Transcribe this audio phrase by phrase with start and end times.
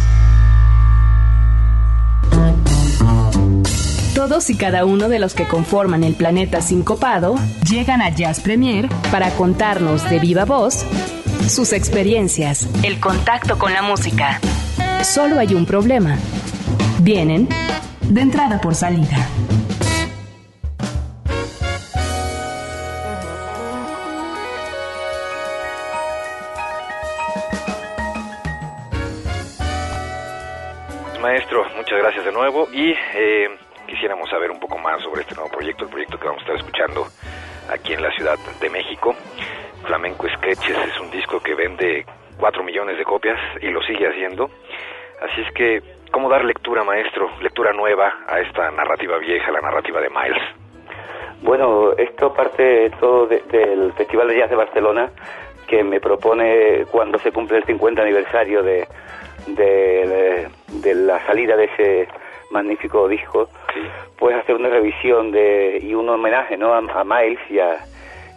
[4.13, 7.35] Todos y cada uno de los que conforman el planeta sincopado
[7.67, 10.85] llegan a Jazz Premier para contarnos de viva voz
[11.49, 14.39] sus experiencias, el contacto con la música.
[15.05, 16.17] Solo hay un problema.
[16.99, 17.47] Vienen
[18.01, 19.29] de entrada por salida.
[31.21, 33.47] Maestro, muchas gracias de nuevo y eh,
[33.87, 36.55] quisiéramos saber un poco más sobre este nuevo proyecto, el proyecto que vamos a estar
[36.57, 37.07] escuchando
[37.71, 39.15] aquí en la Ciudad de México.
[39.85, 42.05] Flamenco Sketches es un disco que vende
[42.37, 44.49] 4 millones de copias y lo sigue haciendo.
[45.21, 50.01] Así es que, ¿cómo dar lectura, maestro, lectura nueva a esta narrativa vieja, la narrativa
[50.01, 50.43] de Miles?
[51.41, 55.09] Bueno, esto parte todo del Festival de Jazz de Barcelona,
[55.67, 58.87] que me propone cuando se cumple el 50 aniversario de,
[59.47, 62.07] de, la salida de ese
[62.51, 63.49] magnífico disco,
[64.17, 66.73] pues hacer una revisión de, y un homenaje ¿no?
[66.73, 67.77] a, Miles y a,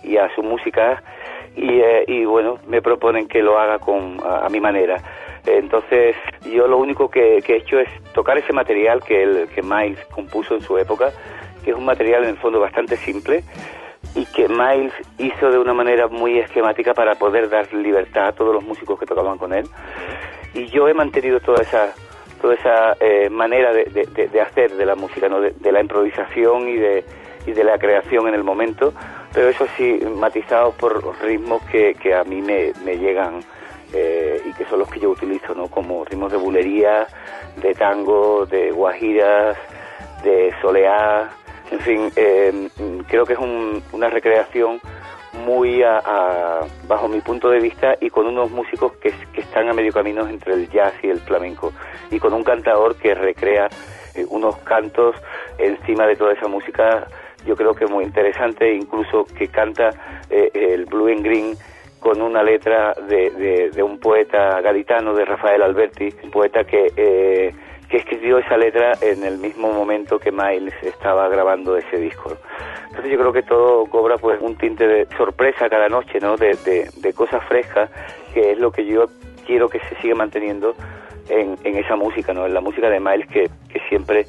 [0.03, 1.03] y a su música
[1.57, 4.97] y, eh, y bueno, me proponen que lo haga con, a, mi manera.
[5.57, 6.17] Entonces,
[6.53, 10.55] yo lo único que, he hecho es tocar ese material que, el, que Miles compuso
[10.55, 11.11] en su época,
[11.65, 13.43] que es un material en el fondo bastante simple
[14.15, 18.55] y que Miles hizo de una manera muy esquemática para poder dar libertad a todos
[18.55, 19.67] los músicos que tocaban con él.
[20.55, 21.95] Y yo he mantenido toda esa
[22.41, 25.41] toda esa eh, manera de, de, hacer de la música, ¿no?
[25.41, 27.05] de, la improvisación y de,
[27.47, 28.95] y de la creación en el momento,
[29.35, 33.41] pero eso sí, matizado por ritmos que, a mí me llegan
[33.93, 35.69] eh, y que son los que yo utilizo, ¿no?
[35.69, 37.07] Como ritmos de bulería,
[37.57, 39.57] de tango, de guajiras,
[40.23, 41.31] de soleá,
[41.71, 42.69] en fin, eh,
[43.09, 43.39] creo que es
[43.93, 44.81] una recreación
[45.45, 49.73] muy a, bajo mi punto de vista y con unos músicos que, que, están a
[49.73, 51.73] medio camino entre el jazz y el flamenco
[52.11, 53.69] y con un cantador que recrea
[54.15, 55.17] eh, unos cantos
[55.59, 57.07] encima de toda esa música
[57.47, 59.91] yo creo que es muy interesante, incluso que canta
[60.29, 61.57] eh, el Blue and Green
[62.01, 67.55] con una letra de, de, un poeta gaditano, de Rafael Alberti, un poeta que, eh,
[67.89, 72.37] que escribió esa letra en el mismo momento que Miles estaba grabando ese disco.
[72.87, 76.37] Entonces yo creo que todo cobra pues un tinte de sorpresa cada noche, ¿no?
[76.37, 76.57] De,
[76.97, 77.91] de, cosas frescas,
[78.33, 79.07] que es lo que yo
[79.47, 80.75] quiero que se siga manteniendo
[81.29, 82.47] en, en esa música, ¿no?
[82.47, 84.27] En la música de Miles que, que siempre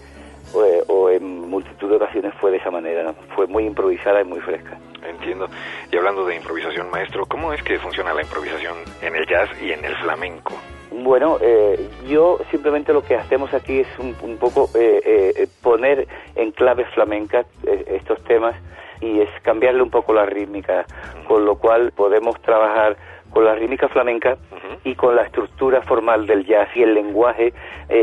[0.54, 4.78] o, en multitud de ocasiones fue de esa manera, fue muy improvisada y muy fresca.
[5.04, 5.48] Entiendo.
[5.92, 9.72] Y hablando de improvisación, maestro, ¿cómo es que funciona la improvisación en el jazz y
[9.72, 10.54] en el flamenco?
[10.92, 16.52] Bueno, eh, yo simplemente lo que hacemos aquí es un, poco eh, eh, poner en
[16.52, 17.46] clave flamenca
[17.88, 18.56] estos temas
[19.00, 20.86] y es cambiarle un poco la rítmica,
[21.28, 22.98] con lo cual podemos trabajar
[23.30, 24.38] con la rítmica flamenca
[24.84, 27.54] y con la estructura formal del jazz y el lenguaje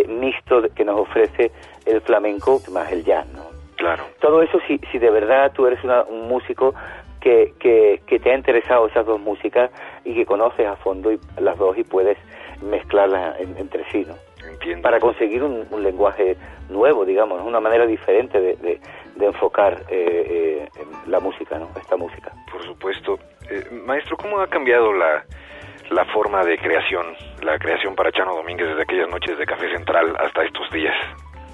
[0.09, 1.51] mixto que nos ofrece
[1.85, 3.56] el flamenco más el jazz, ¿no?
[3.77, 4.05] Claro.
[4.21, 6.75] Todo eso si, si de verdad tú eres un músico
[7.21, 9.71] que, que, que, te ha interesado esas dos músicas
[10.05, 12.17] y que conoces a fondo y, las dos y puedes
[12.63, 14.15] mezclarlas entre sí, ¿no?
[14.49, 14.83] Entiendo.
[14.83, 16.37] Para conseguir un, lenguaje
[16.69, 21.69] nuevo, digamos, una manera diferente de, de, enfocar eh, eh, la música, ¿no?
[21.77, 22.33] Esta música.
[22.51, 23.19] Por supuesto.
[23.51, 25.25] Eh, maestro, ¿cómo ha cambiado la,
[25.91, 27.07] la forma de creación,
[27.43, 30.95] la creación para Chano Domínguez desde aquellas noches de Café Central hasta estos días?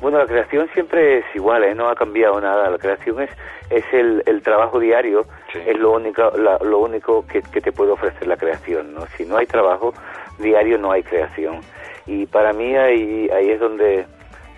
[0.03, 1.77] Bueno, la creación siempre es igual, ¿eh?
[1.77, 2.69] no ha cambiado nada.
[2.69, 3.31] La creación es,
[3.71, 8.27] es el, el trabajo diario, es lo único, lo único que, que, te puede ofrecer
[8.27, 8.95] la creación.
[8.95, 9.07] ¿no?
[9.17, 9.95] Si no hay trabajo
[10.41, 11.61] diario, no hay creación.
[12.05, 14.05] Y para mí ahí, ahí es donde,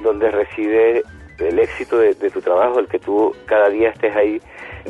[0.00, 1.02] donde reside
[1.38, 4.40] el éxito de, de tu trabajo, el que tú cada día estés ahí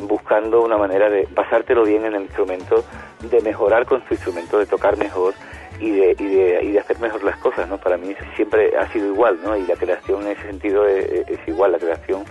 [0.03, 2.85] buscando una manera de pasártelo bien en el instrumento,
[3.29, 5.33] de mejorar con tu instrumento, de tocar mejor
[5.79, 7.77] y de, y de, y de hacer mejor las cosas, ¿no?
[7.77, 9.55] Para mí siempre ha sido igual, ¿no?
[9.55, 12.23] Y la creación en ese sentido es, igual, la creación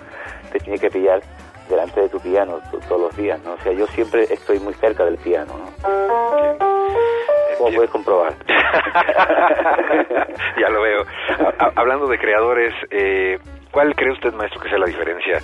[0.53, 1.21] te tiene que pillar
[1.69, 3.53] delante de tu piano todos los días, ¿no?
[3.53, 5.73] O sea, yo siempre estoy muy cerca del piano, ¿no?
[7.59, 8.35] Como puedes comprobar.
[10.61, 11.05] ya lo veo.
[11.77, 13.39] hablando de creadores, eh,
[13.71, 15.39] ¿cuál cree usted, maestro, que sea la diferencia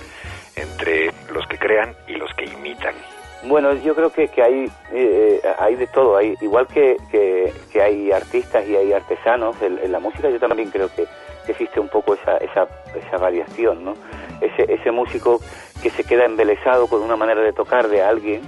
[0.55, 2.93] entre los que crean y los que imitan?
[3.43, 6.17] Bueno, yo creo que, que hay, eh, hay de todo.
[6.17, 10.89] Hay, igual que, que, hay artistas y hay artesanos en, la música, yo también creo
[10.93, 11.07] que,
[11.47, 13.93] existe un poco esa, esa, esa variación, ¿no?
[14.39, 15.41] Ese, ese músico
[15.83, 18.41] que se queda embelesado con una manera de tocar de alguien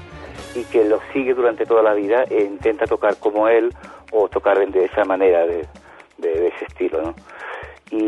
[0.55, 3.73] y que lo sigue durante toda la vida e intenta tocar como él
[4.11, 5.67] o tocar de esa manera, de,
[6.19, 7.13] ese estilo.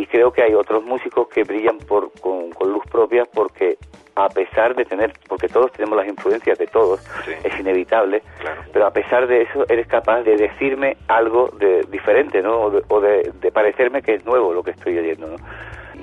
[0.10, 3.78] Creo que hay otros músicos que brillan por, con, luz propia porque
[4.16, 7.02] a pesar de tener, porque todos tenemos las influencias de todos,
[7.44, 8.24] es inevitable,
[8.72, 12.72] pero a pesar de eso eres capaz de decirme algo de diferente, ¿no?
[12.88, 15.36] O, de, de, parecerme que es nuevo lo que estoy oyendo, ¿no?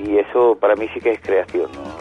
[0.02, 1.92] Y eso para mí sí que es creación ¿no?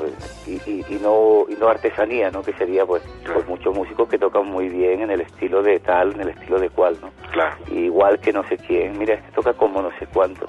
[0.48, 4.46] Y, y, no y no artesanía no que sería pues, pues, muchos músicos que tocan
[4.48, 7.56] muy bien en el estilo de tal en el estilo de cual no claro.
[7.72, 10.48] Igual que no sé quién mira este toca como no sé cuánto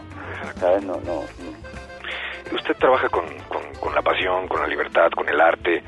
[0.56, 1.22] sabes no no,
[2.54, 3.25] usted trabaja con,
[3.81, 5.82] con, la pasión con la libertad con el arte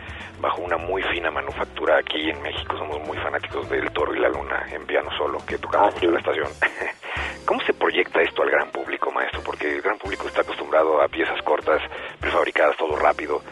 [0.45, 4.29] bajo una muy fina manufactura aquí en México somos muy fanáticos del Toro y la
[4.29, 6.49] Luna en piano solo que tocamos ah, en la estación
[7.47, 9.41] ¿Cómo se proyecta esto al gran público, maestro?
[9.45, 11.81] Porque el gran público está acostumbrado a piezas cortas,
[12.19, 13.43] prefabricadas, todo rápido.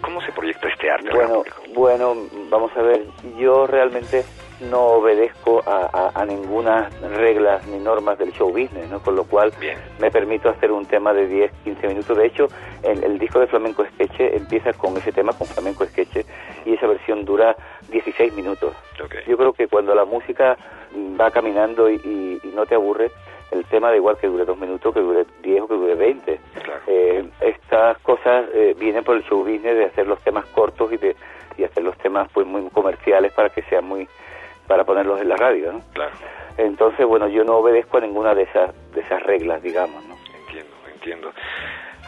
[0.00, 1.10] ¿Cómo se proyecta este arte?
[1.12, 2.14] Bueno, bueno,
[2.50, 3.04] vamos a ver.
[3.38, 4.24] Yo realmente
[4.60, 9.00] no obedezco a, a, ninguna reglas ni normas del show business, ¿no?
[9.00, 9.52] Con lo cual
[9.98, 12.16] me permito hacer un tema de 10, 15 minutos.
[12.16, 12.48] De hecho,
[12.82, 16.24] el, el disco de Flamenco Sketch empieza con ese tema, con Flamenco Sketch,
[16.64, 17.56] y esa versión dura
[17.90, 18.74] 16 minutos.
[19.26, 20.56] Yo creo que cuando la música
[21.20, 23.10] va caminando y no te aburre,
[23.50, 26.40] el tema da igual que dure dos minutos, que dure diez o que dure veinte.
[26.86, 30.96] Eh, estas cosas eh, vienen por el show business de hacer los temas cortos y
[30.96, 31.16] de
[31.58, 34.06] y hacer los temas pues muy comerciales para que sean muy
[34.66, 35.80] para ponerlos en la radio, ¿no?
[35.92, 36.12] Claro.
[36.58, 40.16] Entonces, bueno, yo no obedezco a ninguna de esas de esas reglas, digamos, ¿no?
[40.40, 41.32] Entiendo, entiendo.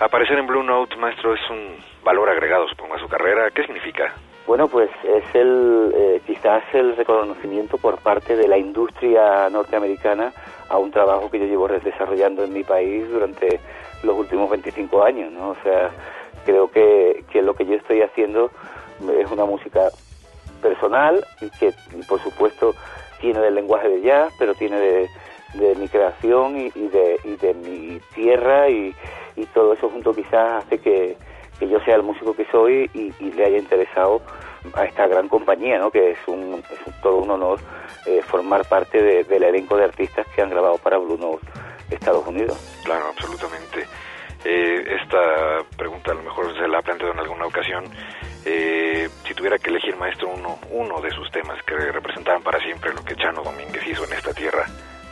[0.00, 3.50] Aparecer en Blue Note, maestro, es un valor agregado, supongo, a su carrera.
[3.50, 4.14] ¿Qué significa?
[4.46, 10.32] Bueno, pues es el eh, quizás el reconocimiento por parte de la industria norteamericana
[10.70, 13.60] a un trabajo que yo llevo desarrollando en mi país durante
[14.02, 15.50] los últimos 25 años, ¿no?
[15.50, 15.90] O sea,
[16.46, 18.50] creo que, que lo que yo estoy haciendo
[19.18, 19.90] es una música
[20.78, 21.72] personal y que,
[22.08, 22.74] por supuesto,
[23.20, 25.08] tiene del lenguaje de jazz, pero tiene de,
[25.76, 28.94] mi creación y, de, y de mi tierra y,
[29.34, 31.16] y todo eso junto quizás hace que
[31.60, 34.20] yo sea el músico que soy y, le haya interesado
[34.74, 35.90] a esta gran compañía, ¿no?
[35.90, 37.58] que es, un, es todo un honor
[38.06, 41.44] eh, formar parte del elenco de artistas que han grabado para Blue Note
[41.90, 42.56] Estados Unidos.
[42.84, 43.86] Claro, absolutamente.
[44.44, 47.84] Eh, esta pregunta a lo mejor se la planteado en alguna ocasión.
[48.44, 52.92] Eh, si tuviera que elegir, maestro, uno, uno de sus temas que representaban para siempre
[52.94, 54.64] lo que Chano Domínguez hizo en esta tierra,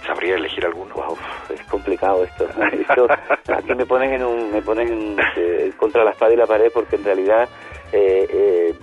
[0.06, 0.94] ¿Sabría elegir alguno?
[0.94, 1.18] Wow,
[1.52, 2.46] es complicado esto.
[3.52, 4.88] aquí me pones en un, me pones
[5.36, 7.48] eh, contra la espada y la pared porque en realidad
[7.92, 8.74] eh, eh,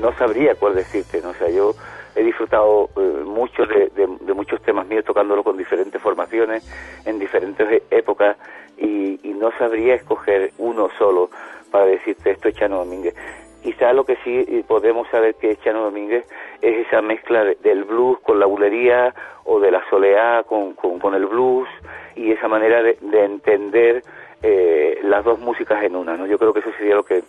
[0.00, 1.22] no sabría cuál decirte.
[1.22, 1.30] ¿no?
[1.30, 1.74] O sea, yo
[2.14, 2.90] he disfrutado
[3.24, 6.62] mucho de, muchos temas míos tocándolo con diferentes formaciones
[7.06, 8.36] en diferentes e, épocas
[8.76, 11.30] y, no sabría escoger uno solo
[11.70, 13.14] para decirte esto es Chano Domínguez.
[13.62, 16.26] Quizá lo que sí podemos saber que es Chano Domínguez
[16.62, 19.14] es esa mezcla del blues con la bulería
[19.44, 21.68] o de la soleá con, con, el blues
[22.16, 24.02] y esa manera de, entender
[24.42, 26.26] eh, las dos músicas en una, ¿no?
[26.26, 27.22] Yo creo que eso sería lo que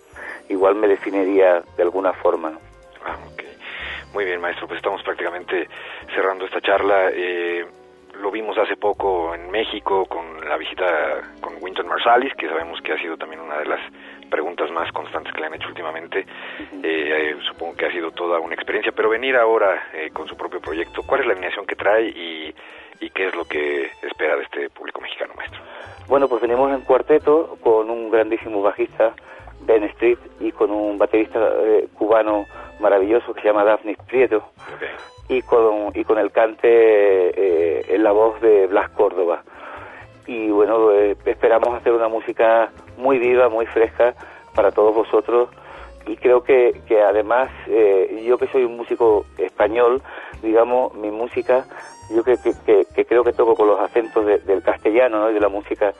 [0.49, 2.57] igual me definiría de alguna forma,
[3.03, 3.43] Ah, ok.
[4.13, 5.67] Muy bien, maestro, pues estamos prácticamente
[6.13, 7.09] cerrando esta charla.
[7.11, 7.65] Eh,
[8.21, 10.85] lo vimos hace poco en México con la visita
[11.41, 13.79] con Winton Marsalis, que sabemos que ha sido también una de las
[14.29, 16.25] preguntas más constantes que le han hecho últimamente.
[16.83, 20.61] Eh, supongo que ha sido toda una experiencia, pero venir ahora eh, con su propio
[20.61, 22.53] proyecto, ¿cuál es la alineación que trae y,
[23.13, 25.59] qué es lo que espera de este público mexicano, maestro?
[26.07, 29.13] Bueno, pues venimos en cuarteto con un grandísimo bajista,
[29.61, 32.45] Ben Street, y con un baterista eh, cubano
[32.79, 34.51] maravilloso que se llama Daphne Prieto,
[35.31, 39.43] y, con, y con el cante en la voz de Blas Córdoba.
[40.27, 44.13] Y bueno, eh, esperamos hacer una música muy viva, muy fresca
[44.53, 45.49] para todos vosotros.
[46.05, 50.01] Y creo que, que además eh, yo que soy un músico español,
[50.41, 51.65] digamos, mi música,
[52.13, 52.35] yo que,
[52.65, 55.31] que, creo que toco con los acentos del castellano ¿no?
[55.31, 55.93] y de la música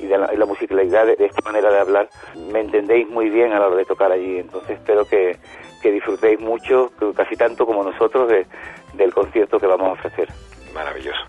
[0.00, 2.08] y de la, musicalidad de, esta manera de hablar,
[2.50, 5.36] me entendéis muy bien a la hora de tocar allí, entonces espero que,
[5.82, 8.46] que disfrutéis mucho, casi tanto como nosotros, de,
[8.94, 10.28] del concierto que vamos a ofrecer.
[10.72, 11.20] Maravilloso.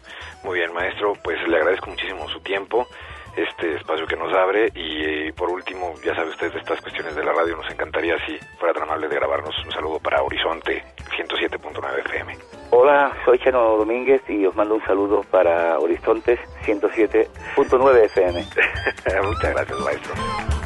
[0.43, 2.87] Muy bien, maestro, pues le agradezco muchísimo su tiempo,
[3.35, 7.23] este espacio que nos abre y por último, ya sabe usted de estas cuestiones de
[7.23, 10.83] la radio, nos encantaría si fuera tan amable de grabarnos un saludo para Horizonte
[11.17, 12.37] 107.9 FM.
[12.71, 18.43] Hola, soy Chano Domínguez y os mando un saludo para Horizonte 107.9 FM.
[19.23, 20.62] Muchas gracias, maestro.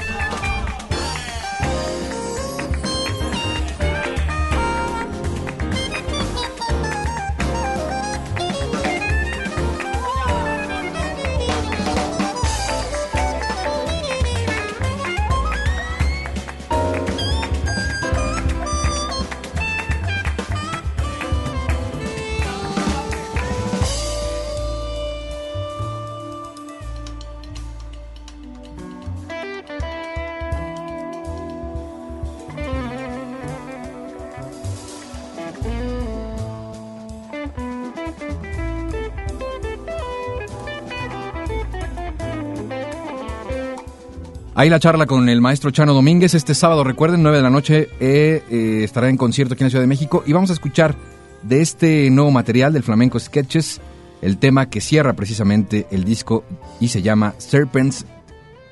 [44.58, 46.34] Ahí la charla con el maestro Chano Domínguez.
[46.34, 49.70] Este sábado, recuerden, 9 de la noche, eh, eh, estará en concierto aquí en la
[49.70, 50.24] Ciudad de México.
[50.26, 50.96] Y vamos a escuchar
[51.44, 53.80] de este nuevo material del Flamenco Sketches
[54.24, 56.44] el tema que cierra precisamente el disco
[56.80, 58.04] y se llama Serpent's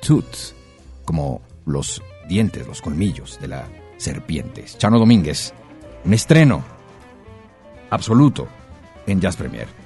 [0.04, 0.56] Tooth,
[1.04, 4.64] como los dientes, los colmillos de la serpiente.
[4.64, 5.54] Chano Domínguez,
[6.04, 6.64] un estreno
[7.90, 8.48] absoluto
[9.06, 9.85] en Jazz Premier.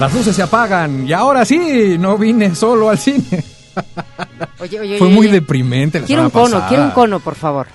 [0.00, 3.22] Las luces se apagan y ahora sí, no vine solo al cine.
[4.58, 6.68] Oye, oye, Fue oye, muy deprimente la Quiero un cono, pasada.
[6.68, 7.66] quiero un cono, por favor.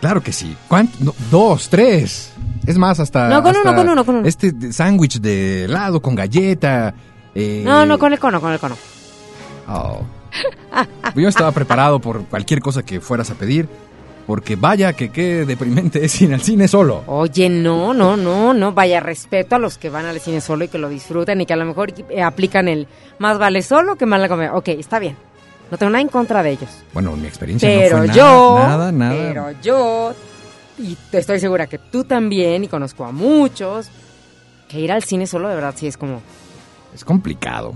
[0.00, 0.56] Claro que sí.
[0.68, 0.96] ¿Cuánto?
[1.00, 2.32] No, dos, tres.
[2.66, 3.28] Es más, hasta.
[3.28, 4.26] No, con uno, hasta con uno, con uno.
[4.28, 6.94] Este sándwich de helado con galleta.
[7.34, 8.76] eh, No, no, con el cono, con el cono.
[9.68, 10.00] oh.
[11.14, 13.68] Yo estaba preparado por cualquier cosa que fueras a pedir.
[14.26, 17.02] Porque vaya que qué deprimente es ir al cine solo.
[17.06, 18.72] Oye, no, no, no, no.
[18.72, 21.52] Vaya respeto a los que van al cine solo y que lo disfrutan y que
[21.52, 22.88] a lo mejor eh, aplican el
[23.18, 24.50] más vale solo que mal la comer.
[24.54, 25.16] Ok, está bien.
[25.70, 26.70] No tengo nada en contra de ellos.
[26.92, 29.14] Bueno, mi experiencia Pero no fue yo, nada, nada, nada.
[29.14, 30.14] pero yo,
[30.78, 33.88] y te estoy segura que tú también, y conozco a muchos,
[34.68, 36.20] que ir al cine solo de verdad sí es como...
[36.94, 37.74] Es complicado.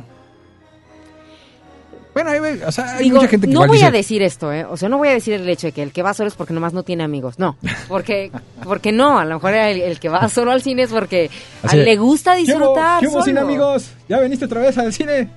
[2.25, 4.53] Bueno, hay, o sea, hay Digo, mucha gente que no voy dice, a decir esto,
[4.53, 4.65] ¿eh?
[4.65, 6.35] O sea, no voy a decir el hecho de que el que va solo es
[6.35, 7.39] porque nomás no tiene amigos.
[7.39, 7.57] No,
[7.87, 8.33] porque,
[8.65, 11.31] porque no, a lo mejor el, el que va solo al cine es porque
[11.63, 12.47] a le gusta "¿Qué hubo?
[12.59, 13.93] disfrutar ¿Qué hubo, sin amigos?
[14.09, 15.31] ¿Ya veniste otra vez al cine?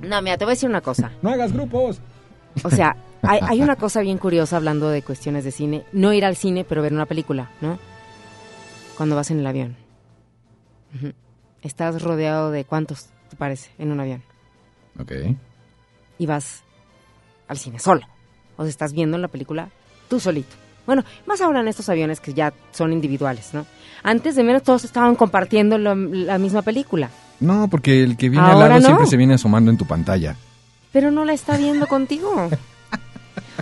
[0.00, 1.12] No, mira, te voy a decir una cosa.
[1.22, 2.00] No hagas grupos.
[2.64, 5.84] O sea, hay, hay una cosa bien curiosa hablando de cuestiones de cine.
[5.92, 7.78] No ir al cine, pero ver una película, ¿no?
[8.96, 9.76] Cuando vas en el avión.
[11.62, 14.22] Estás rodeado de cuántos, te parece, en un avión.
[14.98, 15.12] Ok.
[16.18, 16.62] Y vas
[17.48, 18.02] al cine solo.
[18.56, 19.68] O sea, estás viendo la película
[20.08, 20.54] tú solito.
[20.86, 23.66] Bueno, más ahora en estos aviones que ya son individuales, ¿no?
[24.04, 27.10] Antes de menos todos estaban compartiendo lo- la misma película.
[27.40, 28.86] No, porque el que viene al Ahora lado no.
[28.86, 30.36] siempre se viene asomando en tu pantalla.
[30.92, 32.48] Pero no la está viendo contigo.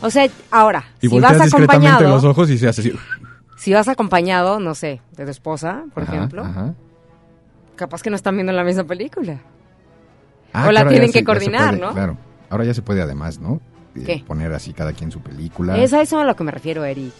[0.02, 2.92] O sea, ahora, Y si vas acompañado, los ojos y se hace así.
[3.56, 6.74] si vas acompañado, no sé, de tu esposa, por Ajá, ejemplo, ajá.
[7.74, 9.40] capaz que no están viendo la misma película.
[10.52, 11.92] Ah, O la claro, tienen ya que ya coordinar, puede, ¿no?
[11.94, 12.16] Claro.
[12.50, 13.60] Ahora ya se puede además, ¿no?
[13.96, 14.24] Eh, ¿Qué?
[14.26, 15.76] Poner así cada quien su película.
[15.78, 17.12] Es a eso a lo que me refiero, Eric.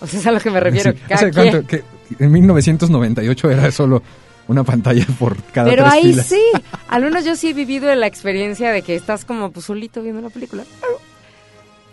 [0.00, 0.92] O sea, es a lo que me refiero.
[0.92, 0.98] Sí.
[1.08, 1.62] cada ¿Hace cuánto?
[1.66, 1.82] quien-
[2.18, 4.02] Que en 1998 era solo
[4.46, 6.26] una pantalla por cada Pero tres ahí filas.
[6.26, 6.42] sí,
[6.88, 10.20] al menos yo sí he vivido la experiencia de que estás como pues solito viendo
[10.22, 10.64] la película.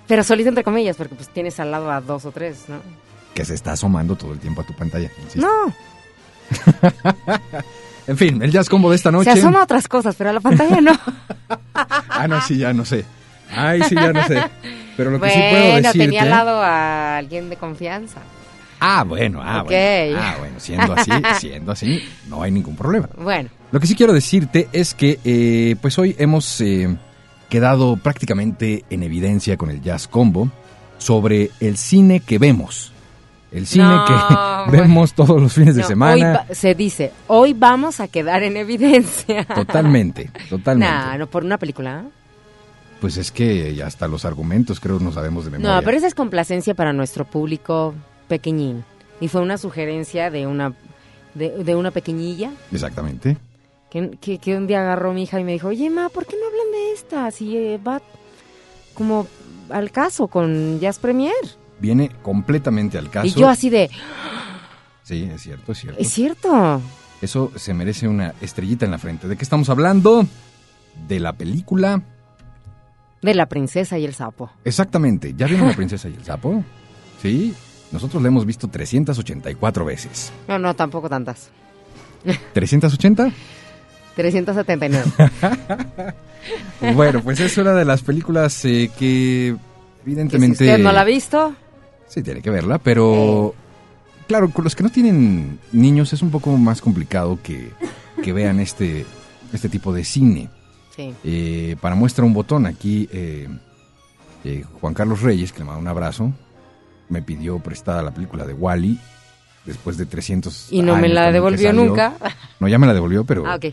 [0.08, 2.78] Pero solito entre comillas, porque pues tienes al lado a dos o tres, ¿no?
[3.34, 5.10] Que se está asomando todo el tiempo a tu pantalla.
[5.24, 5.46] insisto.
[5.48, 5.74] No,
[8.08, 9.32] En fin, el jazz combo de esta noche.
[9.34, 10.92] se asoma a otras cosas, pero a la pantalla no.
[12.10, 13.06] Ah, no, sí, ya no sé.
[13.52, 14.42] Ay, sí, ya no sé.
[14.98, 15.98] Pero lo que sí puedo bueno, decirte...
[16.00, 18.22] tenía al lado a alguien de confianza.
[18.80, 19.68] Ah, bueno, ah, Ok.
[19.70, 20.18] bueno.
[20.20, 23.10] Ah, bueno, siendo así, siendo así, no hay ningún problema.
[23.18, 26.96] Bueno, Lo que sí quiero decirte es que, eh, pues hoy hemos eh,
[27.50, 30.50] quedado prácticamente en evidencia con el Jazz Combo
[30.98, 32.92] sobre el cine que vemos.
[33.56, 34.66] El cine No, que bueno.
[34.72, 36.34] vemos todos los fines de no, hoy semana.
[36.50, 39.46] va- se dice, hoy vamos a quedar en evidencia.
[39.46, 40.94] Totalmente, totalmente.
[40.94, 42.04] Nah, no por una película.
[43.00, 45.76] Pues es que hasta los argumentos creo nos sabemos de memoria.
[45.78, 47.94] No, pero esa es complacencia para nuestro público
[48.28, 48.84] pequeñín.
[49.22, 50.74] Y fue una sugerencia de una
[51.34, 53.38] de, de una pequeñilla Exactamente.
[53.90, 56.36] que, que, que un día agarró mi hija y me dijo, oye, ma, ¿por qué
[56.38, 57.32] no hablan de esta?
[57.32, 58.02] Si eh, va
[58.94, 59.28] como
[59.70, 61.34] al caso con Jazz Premier.
[61.86, 63.28] Viene completamente al caso.
[63.28, 63.92] Y yo así de,
[65.04, 66.02] Sí, es cierto, es cierto.
[66.02, 66.82] es cierto.
[67.22, 69.28] Eso se merece una estrellita en la frente.
[69.28, 70.26] ¿De qué estamos hablando?
[71.08, 72.02] De la película.
[73.22, 74.50] De la princesa y el sapo.
[74.64, 75.36] Exactamente.
[75.38, 76.64] ¿Ya vieron La Princesa y el Sapo?
[77.22, 77.54] Sí.
[77.92, 80.34] Nosotros la hemos visto 384 veces.
[80.48, 81.50] No, no, tampoco tantas.
[82.56, 83.32] ¿380?
[84.16, 85.04] 379.
[86.94, 90.64] Bueno, pues es una de las películas eh, que Que si evidentemente...
[90.66, 91.56] usted no la ha visto,
[92.16, 93.54] Sí, tiene que verla, pero...
[94.26, 97.74] Claro, con los que no tienen niños es un poco más complicado que,
[98.24, 99.06] que vean este,
[99.52, 100.50] este tipo de cine.
[100.96, 101.14] sí.
[101.26, 103.50] Eh, para muestra un botón, aquí eh,
[104.46, 106.32] eh, Juan Carlos Reyes, que le mando un abrazo,
[107.10, 108.98] me pidió prestada la película de Wally
[109.66, 112.14] después de 300 Y no me la devolvió nunca.
[112.62, 113.46] No, ya me la devolvió, pero...
[113.46, 113.66] Ah, ok.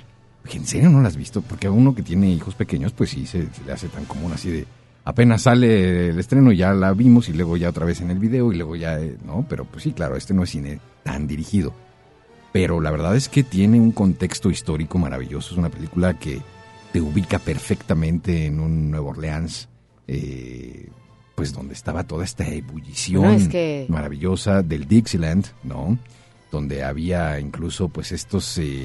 [0.52, 1.42] ¿En serio no la has visto?
[1.42, 4.32] Porque a uno que tiene hijos pequeños, pues sí, se, se le hace tan común
[4.32, 4.66] así de...
[5.04, 8.52] Apenas sale el estreno, ya la vimos y luego ya otra vez en el video
[8.52, 9.00] y luego ya...
[9.00, 11.74] eh, no, pero pues sí, claro, este no es cine tan dirigido.
[12.52, 15.52] Pero la verdad es que tiene un contexto histórico maravilloso.
[15.54, 16.40] Es una película que
[16.92, 19.68] te ubica perfectamente en un Nueva Orleans,
[20.06, 20.88] eh,
[21.34, 25.98] pues donde estaba toda esta ebullición No, es que- maravillosa del Dixieland, ¿no?
[26.52, 28.82] Donde había incluso pues estos eh,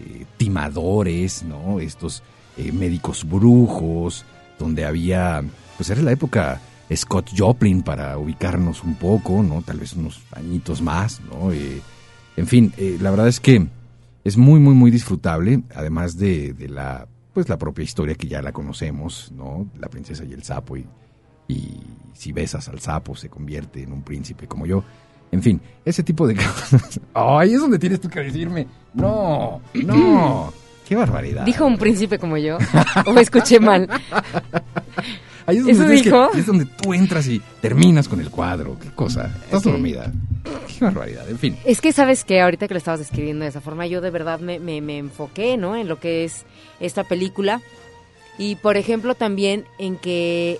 [0.00, 1.78] eh, timadores, ¿no?
[1.78, 2.22] Estos
[2.56, 4.24] eh, médicos brujos,
[4.60, 5.42] donde había,
[5.76, 6.60] pues era la época
[6.94, 9.62] Scott Joplin para ubicarnos un poco, ¿no?
[9.62, 11.52] Tal vez unos añitos más, ¿no?
[11.52, 11.80] Eh,
[12.36, 13.66] en fin, eh, la verdad es que
[14.22, 18.52] es muy, muy, muy disfrutable, además de, la, pues la propia historia que ya la
[18.52, 19.68] conocemos, ¿no?
[19.78, 20.86] La princesa y el sapo y,
[21.48, 21.80] y
[22.12, 24.84] si besas al sapo se convierte en un príncipe como yo.
[25.32, 27.00] En fin, ese tipo de cosas.
[27.14, 28.66] Ay, es donde tienes tú que decirme.
[28.94, 30.52] No, no.
[30.90, 31.44] Qué barbaridad.
[31.44, 32.58] Dijo un príncipe como yo.
[33.06, 33.88] O escuché mal.
[35.46, 36.32] Ahí es donde, ¿Eso que- dijo?
[36.34, 38.76] es donde tú entras y terminas con el cuadro.
[38.80, 39.30] Qué cosa.
[39.44, 40.10] Estás dormida.
[40.78, 41.28] Qué barbaridad.
[41.30, 41.56] En fin.
[41.64, 44.40] Es que sabes que ahorita que lo estabas describiendo de esa forma, yo de verdad
[44.40, 45.76] me, me, me enfoqué, ¿no?
[45.76, 46.44] En lo que es
[46.80, 47.60] esta película.
[48.36, 50.58] Y por ejemplo también en que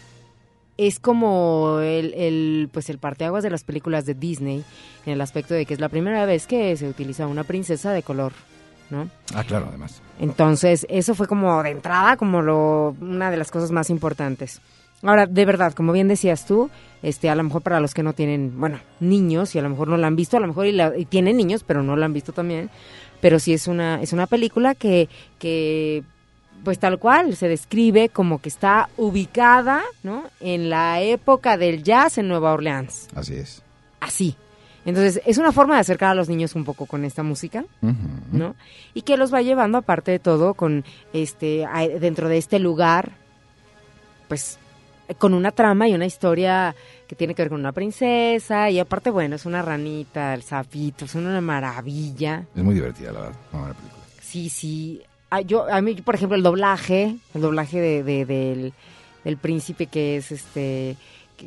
[0.77, 4.63] es como el, el, pues el parteaguas de las películas de Disney,
[5.07, 8.03] en el aspecto de que es la primera vez que se utiliza una princesa de
[8.03, 8.33] color,
[8.91, 9.09] ¿no?
[9.35, 10.01] Ah, claro, además.
[10.19, 14.61] Entonces, eso fue como de entrada, como lo, una de las cosas más importantes.
[15.03, 16.69] Ahora, de verdad, como bien decías tú,
[17.03, 19.89] este, a lo mejor para los que no tienen, bueno, niños y a lo mejor
[19.89, 22.05] no la han visto, a lo mejor y, la- y tienen niños, pero no la
[22.05, 22.69] han visto también,
[23.23, 26.03] pero sí es una, es una película que, que
[26.65, 30.25] pues tal cual, se describe como que está ubicada, ¿no?
[30.41, 33.09] En la época del jazz en Nueva Orleans.
[33.15, 33.63] Así es.
[34.01, 34.37] Así.
[34.85, 37.65] Entonces, es una forma de acercar a los niños un poco con esta música,
[38.33, 38.57] ¿no?
[38.95, 41.67] Y que los va llevando, aparte de todo, con este,
[42.01, 43.13] dentro de este lugar,
[44.29, 44.59] pues,
[45.19, 46.75] con una trama y una historia
[47.07, 51.05] que tiene que ver con una princesa, y aparte, bueno, es una ranita, el sapito,
[51.05, 52.45] es una maravilla.
[52.55, 53.75] Es muy divertida, la verdad,
[54.23, 55.03] Sí, sí.
[55.29, 58.73] Ah, yo, a mí, por ejemplo, el doblaje, el doblaje de, del,
[59.25, 60.97] del príncipe que es este,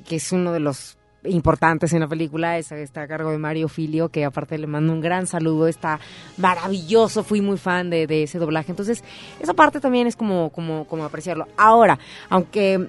[0.05, 2.57] que es uno de los importantes en la película.
[2.57, 5.67] está a cargo de Mario Filio, que aparte le mando un gran saludo.
[5.67, 5.99] Está
[6.37, 8.71] maravilloso, fui muy fan de, de ese doblaje.
[8.71, 9.03] Entonces,
[9.39, 11.47] esa parte también es como, como, como apreciarlo.
[11.57, 12.87] Ahora, aunque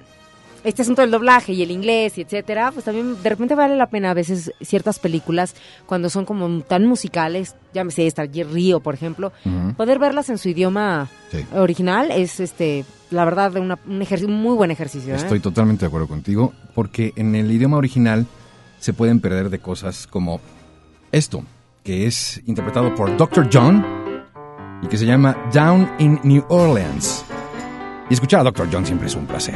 [0.65, 3.87] este asunto del doblaje y el inglés y etcétera, pues también de repente vale la
[3.87, 8.79] pena a veces ciertas películas cuando son como tan musicales, ya me sé, esta Río,
[8.79, 9.31] por ejemplo,
[9.77, 11.07] poder verlas en su idioma
[11.53, 15.13] original es este la verdad de un ejercicio muy buen ejercicio.
[15.13, 15.17] ¿eh?
[15.17, 18.25] Estoy totalmente de acuerdo contigo, porque en el idioma original
[18.79, 20.41] se pueden perder de cosas como
[21.11, 21.43] esto,
[21.83, 23.49] que es interpretado por Dr.
[23.51, 23.85] John
[24.81, 27.23] y que se llama Down in New Orleans.
[28.09, 28.67] Y escuchar a Dr.
[28.71, 29.55] John siempre es un placer.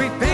[0.00, 0.29] We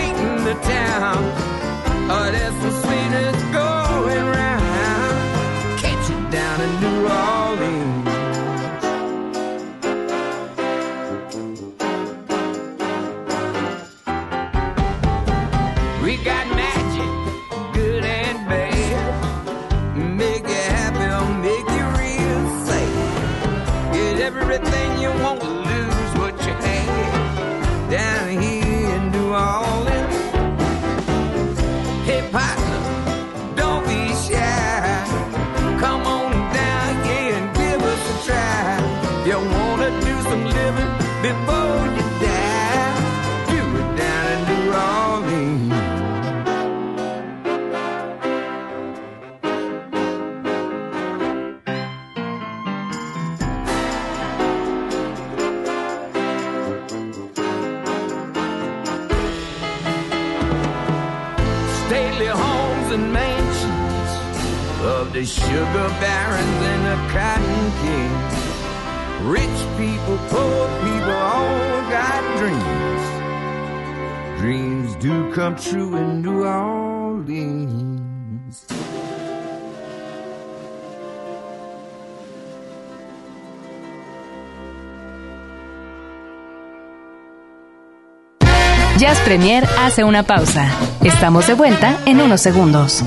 [88.97, 90.67] Jazz Premier hace una pausa.
[91.03, 93.03] Estamos de vuelta en unos segundos.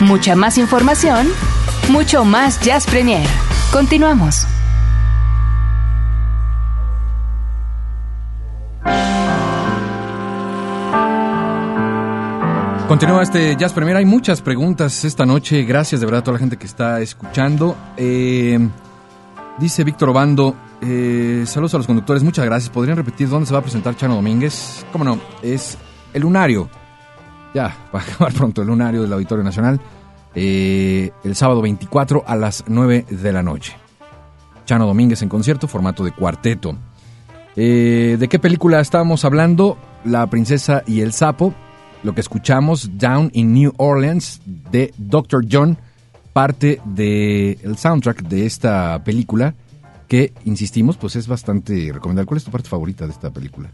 [0.00, 1.28] Mucha más información,
[1.88, 3.24] mucho más Jazz Premier.
[3.72, 4.48] Continuamos.
[12.88, 13.98] Continúa este Jazz Premier.
[13.98, 15.62] Hay muchas preguntas esta noche.
[15.62, 17.76] Gracias de verdad a toda la gente que está escuchando.
[17.96, 18.58] Eh,
[19.60, 22.22] dice Víctor Obando, eh, saludos a los conductores.
[22.22, 22.70] Muchas gracias.
[22.70, 24.84] ¿Podrían repetir dónde se va a presentar Chano Domínguez?
[24.92, 25.18] ¿Cómo no?
[25.42, 25.78] Es
[26.12, 26.68] el lunario
[27.54, 29.80] ya va a acabar pronto el lunario del Auditorio Nacional,
[30.34, 33.76] eh, el sábado 24 a las 9 de la noche.
[34.64, 36.76] Chano Domínguez en concierto, formato de cuarteto.
[37.56, 39.78] Eh, ¿De qué película estábamos hablando?
[40.04, 41.54] La princesa y el sapo.
[42.02, 45.46] Lo que escuchamos, Down in New Orleans, de Dr.
[45.50, 45.78] John,
[46.38, 49.54] parte del soundtrack de esta película,
[50.06, 52.28] que, insistimos, pues es bastante recomendable.
[52.28, 53.68] ¿Cuál es tu parte favorita de esta película?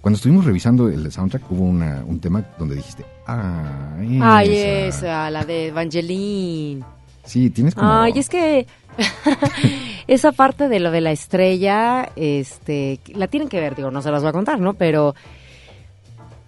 [0.00, 4.36] Cuando estuvimos revisando el soundtrack, hubo un tema donde dijiste, ah, esa.
[4.36, 6.84] Ay, esa, la de Evangeline.
[7.24, 7.90] Sí, tienes como...
[7.90, 8.68] Ay, es que
[10.06, 14.12] esa parte de lo de la estrella, este, la tienen que ver, digo, no se
[14.12, 14.74] las voy a contar, ¿no?
[14.74, 15.16] Pero,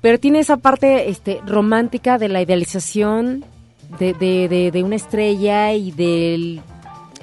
[0.00, 3.44] pero tiene esa parte, este, romántica de la idealización
[3.98, 6.61] de, de, de, de una estrella y del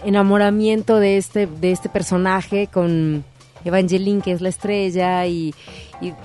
[0.04, 3.23] enamoramiento de este, de este personaje con
[3.63, 5.54] Evangeline, que es la estrella, y,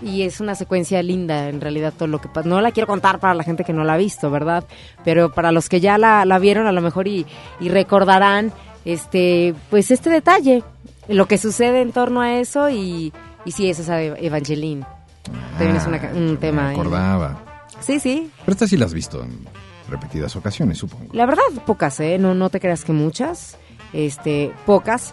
[0.02, 2.48] y, es una secuencia linda, en realidad, todo lo que pasa.
[2.48, 4.64] No la quiero contar para la gente que no la ha visto, ¿verdad?
[5.04, 7.24] Pero para los que ya la, la vieron, a lo mejor y,
[7.60, 8.52] y recordarán
[8.84, 10.62] este pues este detalle,
[11.08, 13.12] lo que sucede en torno a eso, y,
[13.46, 14.84] y sí, es esa Evangeline.
[15.56, 16.68] También es Ah, un tema.
[16.68, 17.42] Me acordaba.
[17.80, 18.30] Sí, sí.
[18.44, 19.24] Pero esta sí la has visto
[19.90, 21.12] repetidas ocasiones, supongo.
[21.12, 22.18] La verdad, pocas, ¿eh?
[22.18, 23.56] No, no te creas que muchas,
[23.92, 25.12] este, pocas.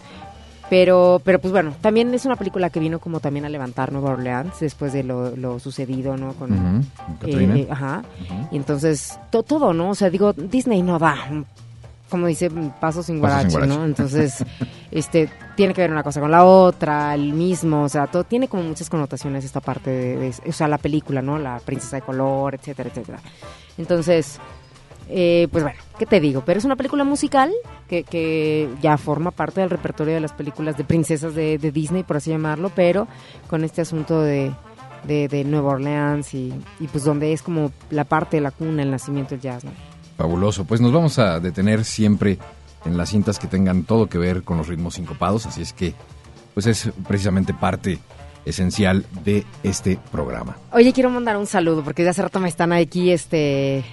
[0.70, 4.10] Pero, pero pues bueno, también es una película que vino como también a levantar Nueva
[4.12, 6.34] Orleans después de lo, lo sucedido, ¿no?
[6.34, 6.86] Con,
[7.26, 8.04] eh, ajá.
[8.52, 9.92] Y entonces, to- todo, ¿no?
[9.92, 11.16] O sea, digo, Disney no da,
[12.10, 12.50] como dice,
[12.82, 13.74] paso sin guarache, guarache.
[13.78, 13.86] ¿no?
[13.86, 14.44] Entonces,
[14.92, 18.50] este, tiene que ver una cosa con la otra, el mismo, o sea, todo tiene
[18.50, 21.40] como muchas connotaciones esta parte de, de- o sea, la película, ¿no?
[21.40, 23.20] La princesa de color, etcétera, etcétera.
[23.78, 24.38] Entonces,
[25.10, 26.44] eh, pues bueno, ¿qué te digo?
[26.46, 27.52] Pero es una película musical
[27.88, 32.04] que, que ya forma parte del repertorio de las películas de princesas de, de Disney,
[32.04, 33.08] por así llamarlo, pero
[33.48, 34.52] con este asunto de,
[35.06, 38.84] de, de Nueva Orleans y, y pues donde es como la parte de la cuna,
[38.84, 39.72] el nacimiento del jazz, ¿no?
[40.18, 40.66] Fabuloso.
[40.66, 42.38] Pues nos vamos a detener siempre
[42.86, 45.94] en las cintas que tengan todo que ver con los ritmos sincopados, así es que
[46.54, 48.00] pues es precisamente parte
[48.46, 50.58] esencial de este programa.
[50.72, 53.84] Oye, quiero mandar un saludo porque de hace rato me están aquí, este,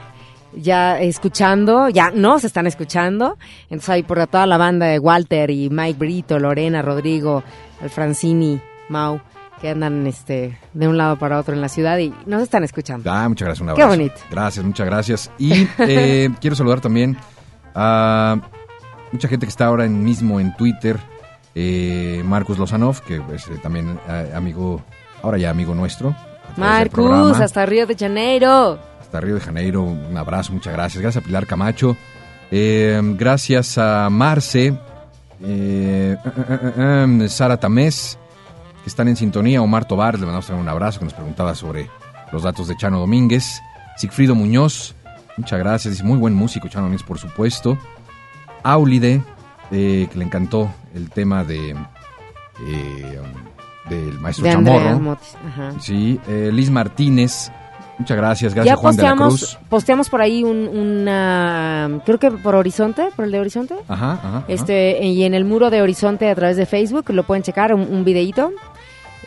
[0.56, 3.36] ya escuchando, ya no se están escuchando.
[3.64, 7.42] Entonces ahí por toda la banda de Walter y Mike Brito, Lorena, Rodrigo,
[7.82, 9.20] Alfrancini, Mau,
[9.60, 13.10] que andan, este, de un lado para otro en la ciudad y nos están escuchando.
[13.12, 14.14] Ah, muchas gracias, un Qué bonito.
[14.30, 15.30] Gracias, muchas gracias.
[15.38, 17.16] Y eh, quiero saludar también
[17.74, 18.36] a
[19.12, 20.98] mucha gente que está ahora en- mismo en Twitter.
[21.54, 24.82] Eh, Marcus Lozanov, que es eh, también eh, amigo,
[25.22, 26.14] ahora ya amigo nuestro.
[26.56, 28.78] Marcus, hasta Río de Janeiro.
[29.14, 29.84] Hasta Río de Janeiro.
[29.84, 31.00] Un abrazo, muchas gracias.
[31.00, 31.96] Gracias a Pilar Camacho.
[32.50, 34.76] Eh, gracias a Marce,
[35.40, 36.16] eh, eh,
[36.76, 38.18] eh, Sara Tamés,
[38.82, 39.62] que están en sintonía.
[39.62, 41.88] Omar Tobar, le mandamos un abrazo, que nos preguntaba sobre
[42.32, 43.62] los datos de Chano Domínguez.
[43.96, 44.96] Sigfrido Muñoz,
[45.36, 45.94] muchas gracias.
[45.94, 47.78] Dice, muy buen músico, Chano Domínguez, por supuesto.
[48.64, 49.22] Aulide,
[49.70, 51.76] eh, que le encantó el tema de
[53.88, 55.18] del maestro De Chamorro.
[55.46, 55.72] Ajá.
[55.78, 57.52] Sí, Liz Martínez,
[57.98, 58.54] muchas gracias.
[58.54, 59.58] Gracias Ya Juan de la posteamos, Cruz.
[59.68, 63.74] posteamos por ahí un, una, creo que por Horizonte, por el de Horizonte.
[63.88, 64.28] Ajá, ajá.
[64.28, 64.44] ajá.
[64.48, 67.82] Este, y en el muro de Horizonte a través de Facebook lo pueden checar, un,
[67.82, 68.52] un videíto.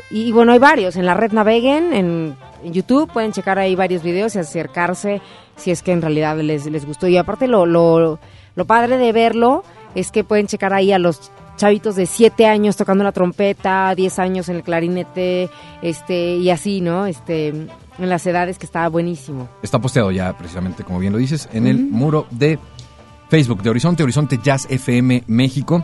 [0.09, 0.95] Y, y bueno, hay varios.
[0.95, 5.21] En la red naveguen, en, en YouTube pueden checar ahí varios videos y acercarse
[5.55, 7.07] si es que en realidad les, les gustó.
[7.07, 8.19] Y aparte lo, lo,
[8.55, 9.63] lo padre de verlo
[9.95, 14.19] es que pueden checar ahí a los chavitos de 7 años tocando la trompeta, 10
[14.19, 15.49] años en el clarinete,
[15.81, 17.07] este, y así, ¿no?
[17.07, 17.67] Este,
[17.97, 19.49] en las edades que estaba buenísimo.
[19.63, 22.59] Está posteado ya, precisamente, como bien lo dices, en el muro de
[23.29, 25.83] Facebook de Horizonte, Horizonte Jazz FM México.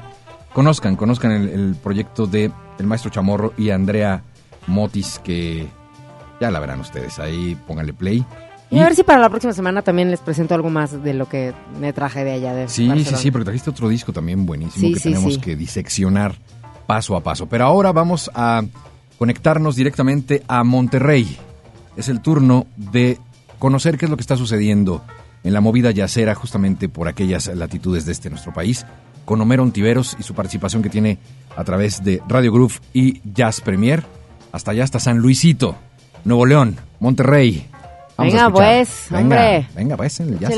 [0.54, 4.21] Conozcan, conozcan el, el proyecto de el maestro Chamorro y Andrea
[4.67, 5.67] Motis, que
[6.39, 7.17] ya la verán ustedes.
[7.19, 8.23] Ahí pónganle play.
[8.69, 11.28] Y a ver si para la próxima semana también les presento algo más de lo
[11.30, 13.17] que me traje de allá de Sí, sí, Barcelona.
[13.17, 15.39] sí, porque trajiste otro disco también buenísimo Sí, que sí, tenemos sí.
[15.41, 16.36] que diseccionar
[16.88, 17.45] paso a paso.
[17.47, 18.63] Pero ahora vamos a
[19.19, 21.38] conectarnos directamente a Monterrey.
[21.95, 23.19] Es el turno de
[23.60, 25.03] conocer qué es lo que está sucediendo
[25.43, 28.86] en la movida yacera justamente por aquellas latitudes de este nuestro país,
[29.25, 31.17] con Homero Ontiveros y su participación que tiene
[31.56, 34.03] a través de Radio Groove y Jazz Premier,
[34.51, 35.75] hasta allá, hasta San Luisito,
[36.25, 37.67] Nuevo León, Monterrey.
[38.17, 39.67] Vamos Venga, pues, Venga, hombre.
[39.75, 40.51] Venga, pues, en el jazz.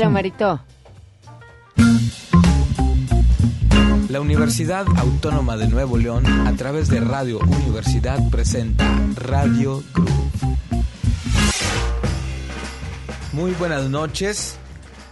[4.08, 10.75] La Universidad Autónoma de Nuevo León, a través de Radio Universidad, presenta Radio Groove.
[13.36, 14.56] Muy buenas noches.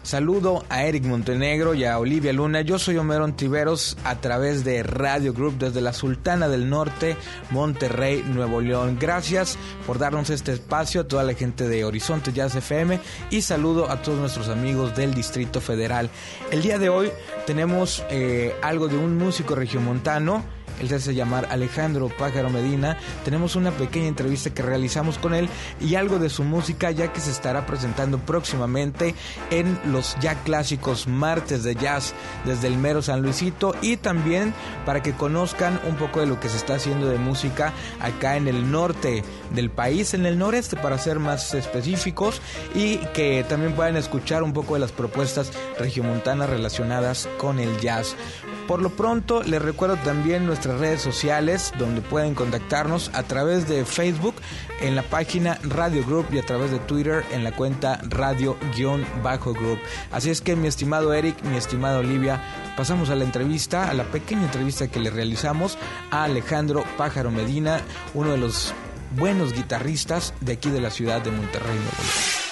[0.02, 2.62] Saludo a Eric Montenegro y a Olivia Luna.
[2.62, 7.18] Yo soy Homero Ontiveros a través de Radio Group desde la Sultana del Norte,
[7.50, 8.96] Monterrey, Nuevo León.
[8.98, 12.98] Gracias por darnos este espacio a toda la gente de Horizonte Jazz FM
[13.30, 16.08] y saludo a todos nuestros amigos del Distrito Federal.
[16.50, 17.10] El día de hoy
[17.44, 20.42] tenemos eh, algo de un músico regiomontano
[20.80, 22.98] él se hace llamar Alejandro Pájaro Medina.
[23.24, 25.48] Tenemos una pequeña entrevista que realizamos con él
[25.80, 29.14] y algo de su música ya que se estará presentando próximamente
[29.50, 35.02] en los ya clásicos martes de jazz desde el mero San Luisito y también para
[35.02, 38.70] que conozcan un poco de lo que se está haciendo de música acá en el
[38.70, 42.40] norte del país, en el noreste para ser más específicos
[42.74, 48.16] y que también puedan escuchar un poco de las propuestas regiomontanas relacionadas con el jazz.
[48.66, 53.84] Por lo pronto, les recuerdo también nuestras redes sociales donde pueden contactarnos a través de
[53.84, 54.36] Facebook
[54.80, 59.78] en la página Radio Group y a través de Twitter en la cuenta Radio-Group.
[60.12, 62.42] Así es que mi estimado Eric, mi estimado Olivia,
[62.74, 65.76] pasamos a la entrevista, a la pequeña entrevista que le realizamos
[66.10, 67.80] a Alejandro Pájaro Medina,
[68.14, 68.72] uno de los
[69.16, 72.43] buenos guitarristas de aquí de la ciudad de Monterrey, Nuevo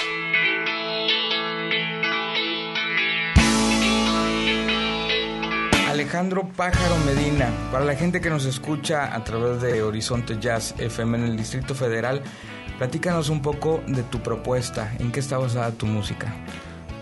[6.03, 11.17] Alejandro Pájaro Medina, para la gente que nos escucha a través de Horizonte Jazz FM
[11.17, 12.23] en el Distrito Federal,
[12.77, 16.35] platícanos un poco de tu propuesta, en qué está basada tu música.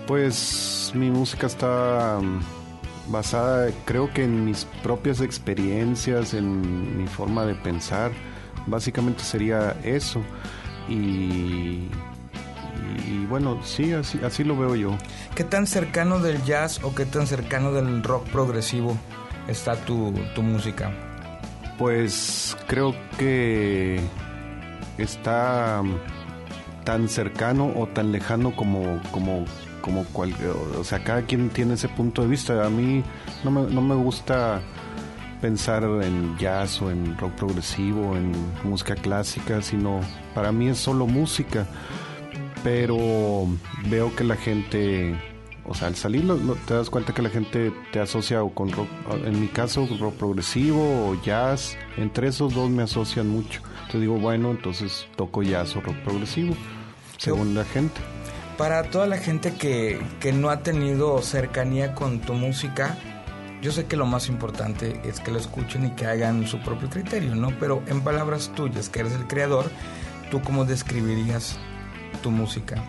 [0.07, 7.47] Pues mi música está mm, basada creo que en mis propias experiencias, en mi forma
[7.47, 8.13] de pensar,
[8.67, 10.21] básicamente sería eso.
[10.91, 11.60] Y y
[13.31, 14.99] bueno, sí, así, así lo veo yo.
[15.37, 18.99] ¿Qué tan cercano del jazz o qué tan cercano del rock progresivo
[19.47, 20.91] está tu, tu música?
[21.79, 24.01] Pues creo que
[24.99, 25.81] está
[26.85, 29.45] tan cercano o tan lejano como, como,
[29.81, 30.35] como cual,
[30.77, 32.67] o sea, cada quien tiene ese punto de vista.
[32.67, 33.05] A mí
[33.45, 34.61] no me, no me gusta
[35.41, 38.33] pensar en jazz o en rock progresivo, en
[38.65, 40.01] música clásica, sino
[40.35, 41.67] para mí es solo música
[42.63, 43.47] pero
[43.89, 45.15] veo que la gente,
[45.65, 46.25] o sea, al salir
[46.67, 48.89] te das cuenta que la gente te asocia con rock,
[49.25, 53.63] en mi caso rock progresivo o jazz, entre esos dos me asocian mucho.
[53.91, 56.55] Te digo, bueno, entonces toco jazz o rock progresivo,
[57.17, 58.01] según la gente.
[58.57, 62.99] Para toda la gente que, que no ha tenido cercanía con tu música,
[63.63, 66.89] yo sé que lo más importante es que lo escuchen y que hagan su propio
[66.89, 67.53] criterio, ¿no?
[67.59, 69.71] Pero en palabras tuyas, que eres el creador,
[70.31, 71.59] ¿tú cómo describirías
[72.21, 72.83] tu música?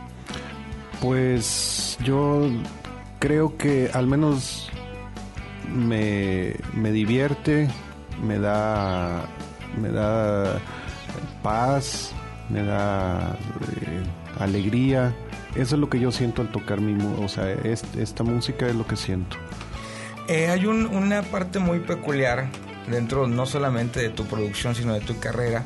[1.01, 2.47] Pues yo
[3.19, 4.69] creo que al menos
[5.73, 6.53] me,
[6.91, 7.69] divierte,
[8.23, 9.25] me da,
[9.79, 10.59] me da
[11.41, 12.11] paz,
[12.49, 13.37] me da
[13.81, 14.03] eh,
[14.39, 15.15] alegría.
[15.55, 18.75] Eso es lo que yo siento al tocar mi música, o sea, esta música es
[18.75, 19.37] lo que siento.
[20.27, 22.47] Eh, hay una parte muy peculiar
[22.87, 25.63] dentro no solamente de tu producción, sino de tu carrera,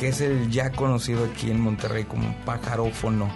[0.00, 3.28] que es el ya conocido aquí en Monterrey como pajarófono.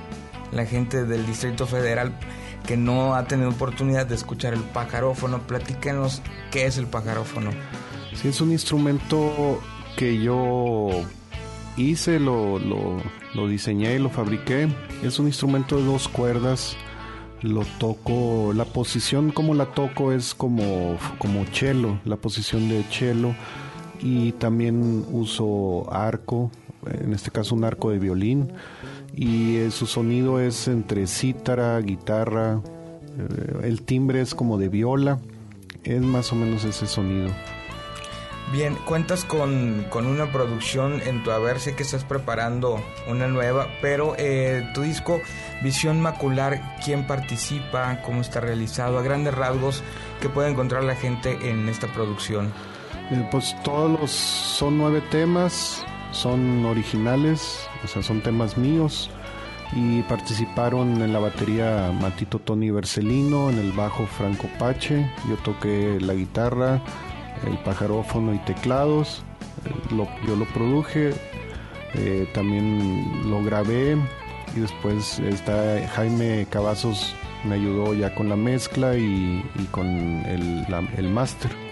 [0.50, 2.18] La gente del Distrito Federal
[2.66, 7.50] que no ha tenido oportunidad de escuchar el pajarófono, platícanos qué es el pajarófono.
[8.14, 9.60] Sí, es un instrumento
[9.98, 10.88] que yo
[11.76, 14.66] hice, lo, lo, diseñé y lo fabriqué.
[15.02, 16.78] Es un instrumento de dos cuerdas
[17.42, 23.34] lo toco, la posición como la toco es como, como cello, la posición de cello
[24.00, 26.50] y también uso arco,
[26.86, 28.52] en este caso un arco de violín
[29.14, 32.60] y eh, su sonido es entre cítara, guitarra,
[33.18, 35.18] eh, el timbre es como de viola,
[35.84, 37.30] es más o menos ese sonido.
[38.52, 42.78] Bien, cuentas con, una producción en tu haber, sé que estás preparando
[43.08, 45.20] una nueva, pero eh, tu disco
[45.62, 48.02] Visión Macular, ¿quién participa?
[48.02, 48.98] ¿Cómo está realizado?
[48.98, 49.82] A grandes rasgos,
[50.20, 52.52] ¿qué puede encontrar la gente en esta producción?
[53.10, 59.10] Eh, pues todos los son nueve temas, son originales, o sea, son temas míos
[59.72, 65.98] y participaron en la batería Matito Tony Bercelino, en el bajo Franco Pache, yo toqué
[66.00, 66.80] la guitarra,
[67.46, 69.22] el pajarófono y teclados,
[69.66, 71.12] eh, yo lo produje,
[71.94, 73.96] eh, también lo grabé
[74.56, 77.14] y después está Jaime Cavazos
[77.44, 81.63] me ayudó ya con la mezcla y, con el, el máster.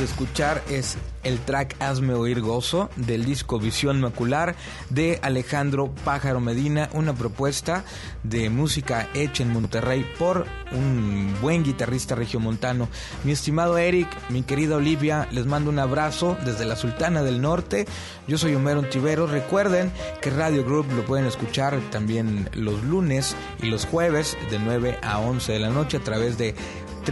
[0.10, 4.56] Escuchar es el track Hazme Oír Gozo del disco Visión Macular
[4.90, 7.84] de Alejandro Pájaro Medina, una propuesta
[8.24, 12.88] de música hecha en Monterrey por un buen guitarrista regiomontano.
[13.24, 17.86] Mi estimado Eric, mi querida Olivia, les mando un abrazo desde la Sultana del Norte.
[18.28, 19.28] Yo soy Homero Tivero.
[19.28, 19.92] Recuerden
[20.22, 25.20] que Radio Group lo pueden escuchar también los lunes y los jueves de 9 a
[25.20, 26.56] 11 de la noche a través de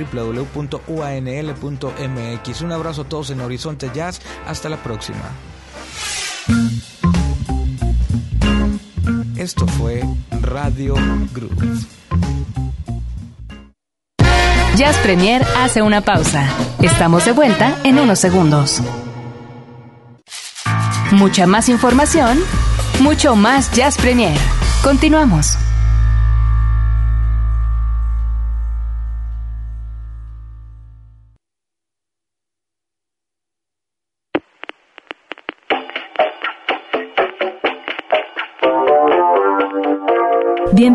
[0.06, 0.52] www.uanl.mx.
[2.62, 4.22] Un abrazo a todos en Horizonte Jazz.
[4.48, 5.24] Hasta la próxima.
[9.36, 10.04] Esto fue
[10.42, 10.96] Radio
[11.34, 11.64] Group.
[14.76, 16.48] Jazz Premier hace una pausa.
[16.82, 18.82] Estamos de vuelta en unos segundos.
[21.12, 22.38] Mucha más información,
[23.00, 24.38] mucho más Jazz Premier.
[24.84, 25.58] Continuamos.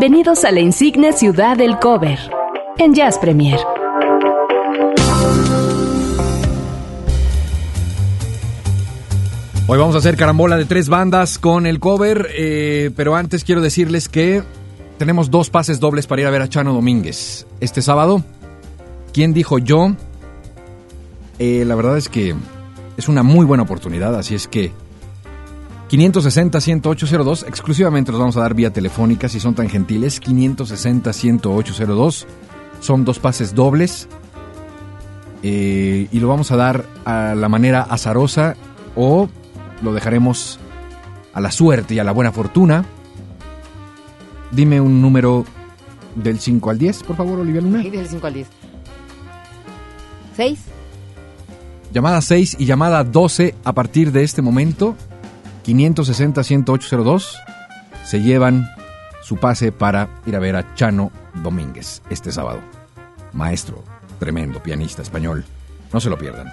[0.03, 2.19] Bienvenidos a la insigne ciudad del cover
[2.77, 3.57] en Jazz Premier.
[9.65, 13.61] Hoy vamos a hacer carambola de tres bandas con el cover, eh, pero antes quiero
[13.61, 14.43] decirles que
[14.97, 18.25] tenemos dos pases dobles para ir a ver a Chano Domínguez este sábado.
[19.13, 19.95] ¿Quién dijo yo?
[21.39, 22.35] Eh, la verdad es que
[22.97, 24.73] es una muy buena oportunidad, así es que
[25.93, 30.19] 560-10802, exclusivamente los vamos a dar vía telefónica si son tan gentiles.
[30.23, 32.25] 560-10802,
[32.79, 34.07] son dos pases dobles.
[35.43, 38.55] Eh, y lo vamos a dar a la manera azarosa
[38.95, 39.29] o
[39.83, 40.57] lo dejaremos
[41.31, 42.85] a la suerte y a la buena fortuna.
[44.51, 45.45] Dime un número
[46.15, 47.83] del 5 al 10, por favor, Olivia Luna.
[47.83, 48.47] Sí, del 5 al 10.
[50.37, 50.59] 6.
[51.93, 54.95] Llamada 6 y llamada 12 a partir de este momento.
[55.63, 57.37] 560-10802
[58.03, 58.69] se llevan
[59.21, 62.59] su pase para ir a ver a Chano Domínguez este sábado.
[63.31, 63.83] Maestro,
[64.19, 65.45] tremendo pianista español.
[65.91, 66.47] No se lo pierdan.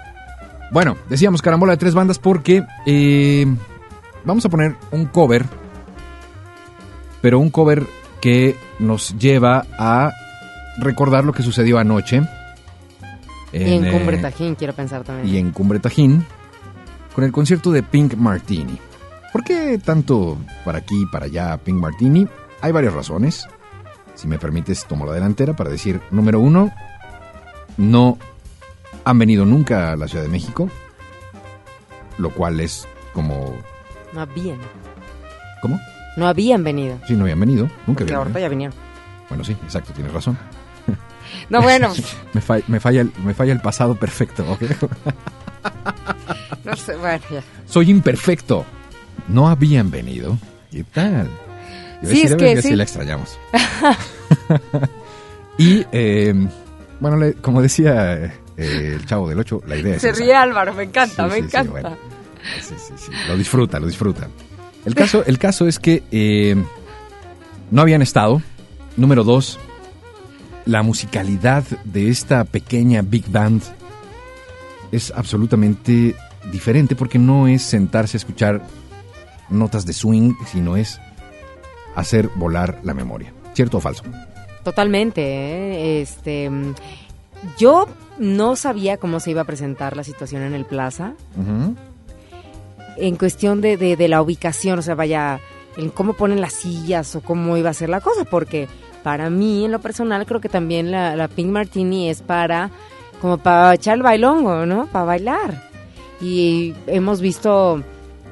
[0.70, 3.46] Bueno, decíamos carambola de tres bandas porque eh,
[4.24, 5.44] vamos a poner un cover,
[7.20, 7.84] pero un cover
[8.20, 10.12] que nos lleva a
[10.78, 12.22] recordar lo que sucedió anoche.
[13.52, 15.28] En, y en eh, Cumbre Tajín, quiero pensar también.
[15.28, 16.24] Y en Cumbre Tajín,
[17.14, 18.78] con el concierto de Pink Martini.
[19.32, 22.26] ¿Por qué tanto para aquí y para allá Pink Martini?
[22.62, 23.46] Hay varias razones.
[24.14, 26.72] Si me permites, tomo la delantera para decir, número uno,
[27.76, 28.18] no
[29.04, 30.68] han venido nunca a la Ciudad de México,
[32.18, 33.54] lo cual es como...
[34.12, 34.58] No habían.
[35.62, 35.78] ¿Cómo?
[36.16, 36.98] No habían venido.
[37.06, 38.40] Sí, no habían venido, nunca Porque habían ahorita venido.
[38.40, 38.76] ya vinieron.
[39.28, 40.36] Bueno, sí, exacto, tienes razón.
[41.48, 41.92] No, bueno,
[42.34, 44.62] Me, fa- me falla, el, me falla el pasado perfecto, ¿ok?
[46.64, 47.42] no sé, bueno, ya.
[47.66, 48.64] Soy imperfecto.
[49.28, 50.38] No habían venido.
[50.70, 51.28] ¿Qué tal?
[52.02, 52.76] Yo Sí, es que "Venga, sí.
[52.76, 53.38] la extrañamos.
[55.58, 56.34] y, eh,
[57.00, 58.14] bueno, le- como decía
[58.56, 60.18] eh, el chavo del 8, la idea es Se esa.
[60.18, 61.70] ríe Álvaro, me encanta, Sí, me sí, encanta.
[61.72, 61.96] bueno.
[62.62, 63.12] Sí, sí, sí.
[63.28, 64.28] Lo disfruta, lo disfruta.
[64.84, 66.56] El caso, el caso es que eh,
[67.70, 68.40] no habían estado.
[68.96, 69.58] Número dos,
[70.64, 73.62] la musicalidad de esta pequeña big band
[74.92, 76.16] es absolutamente
[76.50, 78.62] diferente porque no es sentarse a escuchar
[79.50, 81.00] notas de swing, sino es
[81.94, 83.32] hacer volar la memoria.
[83.54, 84.04] ¿Cierto o falso?
[84.64, 86.00] Totalmente, ¿eh?
[86.02, 86.50] este
[87.58, 87.86] yo
[88.18, 91.14] no sabía cómo se iba a presentar la situación en el Plaza
[92.96, 95.40] en cuestión de, de- de la ubicación, o sea, vaya,
[95.78, 98.68] en cómo ponen las sillas o cómo iba a ser la cosa, porque
[99.02, 102.70] para mí, en lo personal, creo que también la, la Pink Martini es para,
[103.22, 104.86] como para echar el bailongo, ¿no?
[104.86, 105.70] Para bailar.
[106.20, 107.82] Y hemos visto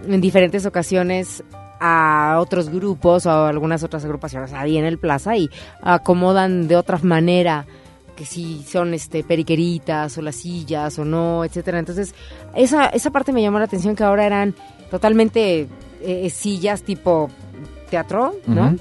[0.06, 1.42] en diferentes ocasiones
[1.80, 5.48] a otros grupos o a algunas otras agrupaciones ahí en el plaza y
[5.82, 7.66] acomodan de otra manera
[8.16, 11.78] que si son este periqueritas o las sillas o no, etcétera.
[11.78, 12.14] Entonces,
[12.54, 14.56] esa, esa parte me llamó la atención que ahora eran
[14.90, 15.68] totalmente
[16.00, 17.30] eh, sillas tipo
[17.90, 18.74] teatro, ¿no?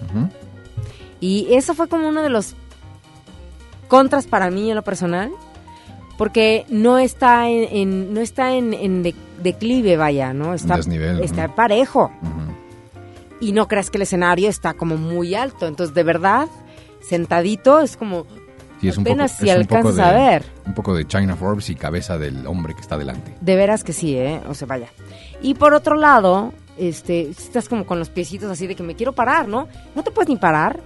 [1.19, 2.55] Y eso fue como uno de los
[3.87, 5.31] contras para mí en lo personal,
[6.17, 10.53] porque no está en, en- no está en, en de- declive, vaya, ¿no?
[10.53, 11.55] Está, Desnivel, está ujú.
[11.55, 12.11] parejo.
[12.21, 12.57] Ujú.
[13.39, 15.67] Y no creas que el escenario está como muy alto.
[15.67, 16.47] Entonces, de verdad,
[17.01, 18.25] sentadito es como
[18.81, 20.43] Sí, es un apenas poco, si alcanzas a ver.
[20.65, 23.33] Un poco de China Forbes y cabeza del hombre que está delante.
[23.41, 24.41] De veras que sí, ¿eh?
[24.47, 24.87] O sea, vaya.
[25.41, 29.13] Y por otro lado, este, estás como con los piecitos así de que me quiero
[29.13, 29.67] parar, ¿no?
[29.95, 30.79] No te puedes ni parar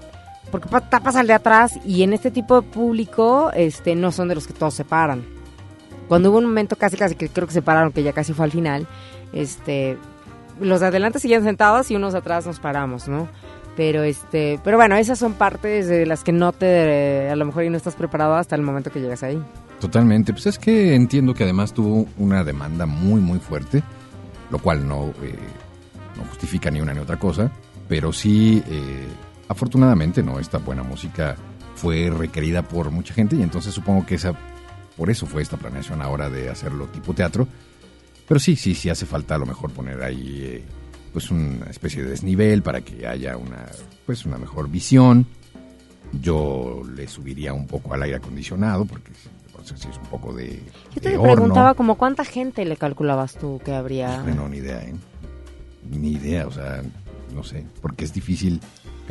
[0.52, 4.28] porque pa- tapas al de atrás y en este tipo de público, este, no son
[4.28, 5.24] de los que todos se paran.
[6.08, 8.46] Cuando hubo un momento casi, casi que creo que se pararon, que ya casi fue
[8.46, 8.86] al final,
[9.34, 9.98] este,
[10.60, 13.30] los de adelante siguen sentados y unos atrás nos paramos, ¿no?
[13.78, 17.64] Pero este, pero bueno, esas son partes de las que no te, a lo mejor
[17.72, 19.42] no estás preparado hasta el momento que llegas ahí.
[19.80, 20.34] Totalmente.
[20.34, 23.82] Pues es que entiendo que además tuvo una demanda muy, muy fuerte,
[24.52, 25.34] lo cual no, eh,
[26.18, 27.50] no justifica ni una ni otra cosa,
[27.88, 29.08] pero sí, eh,
[29.52, 31.36] afortunadamente, no, esta buena música
[31.76, 34.34] fue requerida por mucha gente y entonces supongo que esa,
[34.98, 37.48] por eso fue esta planeación ahora de hacerlo tipo teatro.
[38.28, 40.64] Pero sí, sí, sí hace falta a lo mejor poner ahí eh,
[41.12, 43.66] pues una especie de desnivel para que haya una
[44.06, 45.26] pues una mejor visión.
[46.22, 49.12] Yo le subiría un poco al aire acondicionado porque
[49.64, 50.62] si es un poco de
[50.96, 51.76] Yo te de preguntaba horno.
[51.76, 54.22] como cuánta gente le calculabas tú que habría.
[54.22, 54.94] Bueno, ni idea, ¿eh?
[55.90, 56.82] Ni idea, o sea,
[57.34, 58.60] no sé, porque es difícil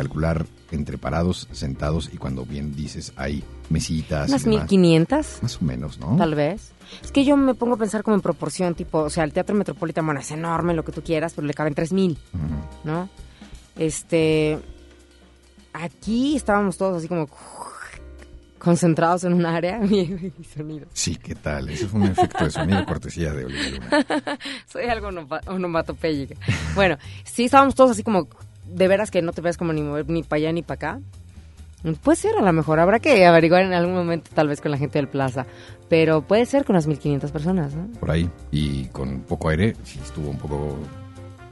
[0.01, 4.29] calcular entre parados, sentados y cuando bien dices hay mesitas.
[4.31, 4.63] Unas demás.
[4.71, 6.17] 1500, Más o menos, ¿no?
[6.17, 6.73] tal vez.
[7.03, 9.55] Es que yo me pongo a pensar como en proporción, tipo, o sea, el Teatro
[9.55, 12.45] Metropolitano, bueno, es enorme, lo que tú quieras, pero le caben 3000, Ujú.
[12.85, 13.09] ¿no?
[13.77, 14.59] Este.
[15.73, 17.29] Aquí estábamos todos así como
[18.59, 20.87] concentrados en un área y sonido.
[20.93, 21.69] Sí, ¿qué tal?
[21.71, 24.39] Eso fue un efecto de sonido cortesía de Olivia Luna.
[24.67, 25.09] Soy algo
[25.47, 26.35] onomatopéyica.
[26.75, 28.29] Bueno, sí, estábamos todos así como,
[28.75, 31.01] de veras que no te ves como ni mover ni para allá ni para acá.
[32.03, 32.79] Puede ser, a lo mejor.
[32.79, 35.47] Habrá que averiguar en algún momento, tal vez con la gente del Plaza.
[35.89, 37.87] Pero puede ser con unas 1500 personas, ¿no?
[37.99, 38.29] Por ahí.
[38.51, 40.77] Y con poco aire, sí estuvo un poco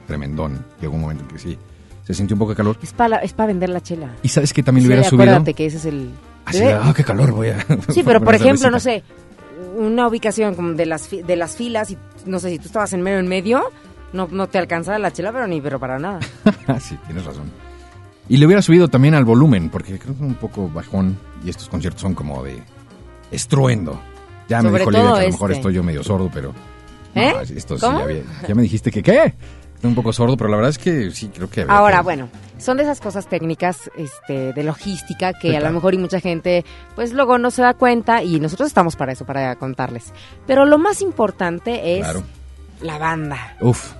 [0.07, 0.63] tremendón.
[0.81, 1.57] Llegó un momento en que sí,
[2.05, 2.77] se sintió un poco de calor.
[2.81, 4.15] Es para es para vender la chela.
[4.23, 5.23] Y sabes que también Sí, hubiera subido.
[5.23, 6.11] acuérdate que ese es el...
[6.45, 7.65] Así de, ah, qué calor voy a.
[7.89, 9.07] Sí, pero por ejemplo, no cervecita".
[9.07, 12.93] sé, una ubicación como de las, de las filas y no sé si tú estabas
[12.93, 13.63] en medio en medio,
[14.13, 16.19] no, no te alcanzaba la chela, pero ni pero para nada.
[16.79, 17.51] sí, tienes razón.
[18.27, 21.17] Y le hubiera subido también al volumen, porque creo que es un poco bajón.
[21.43, 22.61] Y estos conciertos son como de
[23.31, 23.99] estruendo.
[24.47, 25.59] Ya me dijo Lidia que a lo mejor este.
[25.59, 26.53] estoy yo medio sordo, pero.
[27.15, 27.31] ¿Eh?
[27.33, 29.33] No, esto sí, ya, vi- ya me dijiste que qué.
[29.75, 31.61] Estoy un poco sordo, pero la verdad es que sí, creo que.
[31.61, 35.59] había Ahora, que- bueno, son de esas cosas técnicas este, de logística que Sí, a
[35.61, 39.13] lo mejor y mucha gente pues luego no se da cuenta y nosotros estamos para
[39.13, 40.13] eso, para contarles.
[40.45, 42.23] Pero lo más importante es Claro.
[42.81, 43.93] la banda, Uf,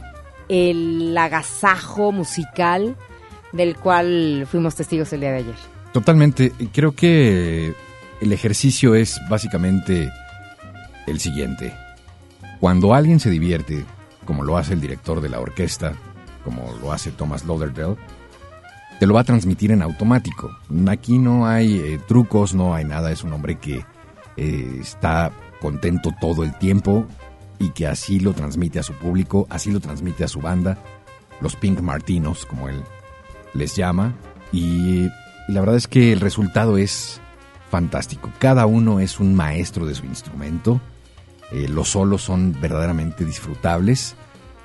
[0.49, 2.95] el agasajo musical
[3.53, 5.55] del cual fuimos testigos el día de ayer.
[5.93, 6.51] Totalmente.
[6.73, 7.73] Creo que
[8.21, 10.11] el ejercicio es básicamente
[11.07, 11.73] el siguiente.
[12.59, 13.85] Cuando alguien se divierte,
[14.25, 15.93] como lo hace el director de la orquesta,
[16.43, 17.95] como lo hace Thomas Lauderdale,
[18.99, 20.51] te lo va a transmitir en automático.
[20.87, 23.11] Aquí no hay eh, trucos, no hay nada.
[23.11, 23.85] Es un hombre que
[24.35, 25.31] eh, está
[25.61, 27.07] contento todo el tiempo
[27.59, 30.77] y que así lo transmite a su público, así lo transmite a su banda,
[31.41, 32.81] los Pink Martinos, como él
[33.53, 34.13] les llama.
[34.51, 35.05] Y,
[35.47, 37.21] y la verdad es que el resultado es
[37.69, 38.31] fantástico.
[38.39, 40.81] Cada uno es un maestro de su instrumento.
[41.51, 44.15] Eh, los solos son verdaderamente disfrutables.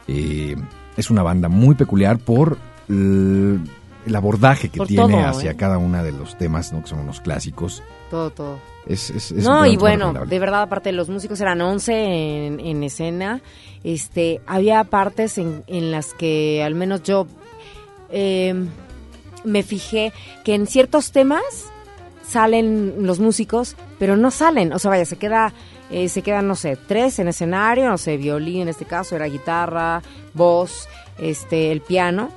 [0.09, 0.57] Eh,
[0.97, 3.61] es una banda muy peculiar por el,
[4.15, 5.57] abordaje que Por tiene todo, hacia ¿eh?
[5.57, 6.83] cada una de los temas, ¿no?
[6.83, 7.83] que son unos clásicos.
[8.11, 8.59] Todo, todo.
[8.87, 12.83] Es, es- es No, y bueno, de verdad, aparte los músicos eran 11 en, en
[12.83, 13.41] escena,
[13.83, 17.27] este, había partes en, en las que al menos yo
[18.11, 18.55] eh,
[19.45, 20.13] me fijé
[20.45, 21.43] que en ciertos temas
[22.29, 25.53] salen los músicos, pero no salen, o sea, vaya, se queda,
[25.91, 29.27] eh, se quedan, no sé, tres en escenario, no sé, violín en este caso, era
[29.27, 32.31] guitarra, voz, este, el piano,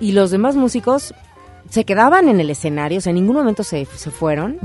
[0.00, 1.14] y los demás músicos
[1.70, 4.58] se quedaban en el escenario, o sea, en ningún momento se, se fueron,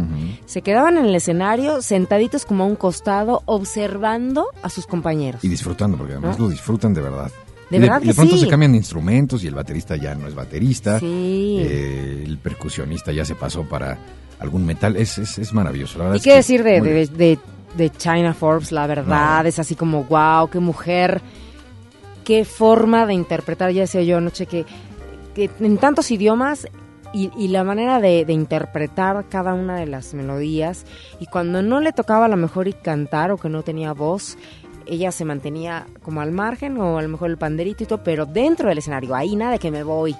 [0.45, 5.43] se quedaban en el escenario sentaditos como a un costado observando a sus compañeros.
[5.43, 6.45] Y disfrutando, porque además ¿No?
[6.45, 7.31] lo disfrutan de verdad.
[7.69, 8.41] De Y verdad y de que pronto sí.
[8.41, 10.99] se cambian de instrumentos y el baterista ya no es baterista.
[10.99, 11.57] Sí.
[11.61, 13.97] Eh, el percusionista ya se pasó para
[14.39, 14.95] algún metal.
[14.95, 15.99] Es, es, es maravilloso.
[15.99, 17.39] La verdad ¿Y qué que decir de, muy de, de,
[17.77, 18.71] de China Forbes?
[18.71, 19.47] La verdad, No.
[19.49, 21.21] es así como, wow, qué mujer,
[22.23, 24.65] qué forma de interpretar, ya decía yo anoche, que,
[25.35, 26.67] que en tantos idiomas
[27.13, 30.85] y, y la manera de, de interpretar cada una de las melodías,
[31.19, 34.37] y cuando no le tocaba a lo mejor y cantar o que no tenía voz,
[34.85, 38.25] ella se mantenía como al margen o a lo mejor el panderito y todo, pero
[38.25, 40.15] dentro del escenario, ahí nada de que me voy.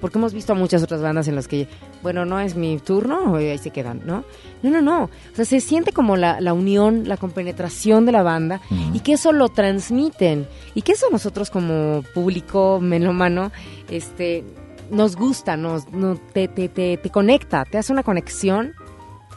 [0.00, 1.68] Porque hemos visto a muchas otras bandas en las que,
[2.02, 4.24] bueno, no es mi turno, ahí se quedan, ¿no?
[4.62, 5.04] No, no, no.
[5.04, 8.62] O sea, se siente como la, la unión, la compenetración de la banda
[8.94, 10.48] y que eso lo transmiten.
[10.74, 13.52] Y que eso nosotros como público melómano,
[13.90, 14.42] este,
[14.90, 18.72] nos gusta, nos, no, te, te, te, te conecta, te hace una conexión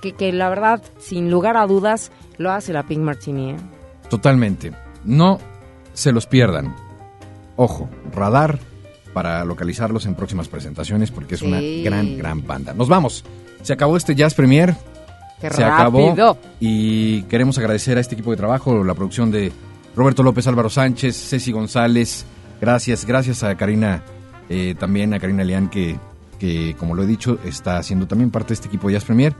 [0.02, 3.58] que, que la verdad, sin lugar a dudas, lo hace la Pink Martini, ¿eh?
[4.10, 4.72] Totalmente.
[5.06, 5.40] No
[5.94, 6.76] se los pierdan.
[7.56, 8.60] Ojo, radar
[9.14, 12.74] para localizarlos en próximas presentaciones porque es una gran, gran banda.
[12.74, 13.24] Nos vamos.
[13.62, 14.76] Se acabó este Jazz Premier.
[15.40, 16.12] Qué se rápido.
[16.12, 19.52] acabó y queremos agradecer a este equipo de trabajo, la producción de
[19.96, 22.26] Roberto López, Álvaro Sánchez, Ceci González.
[22.60, 24.02] Gracias, gracias a Karina,
[24.50, 25.98] eh, también a Karina Leán que,
[26.40, 29.34] que, como lo he dicho, está haciendo también parte de este equipo de Jazz Premier.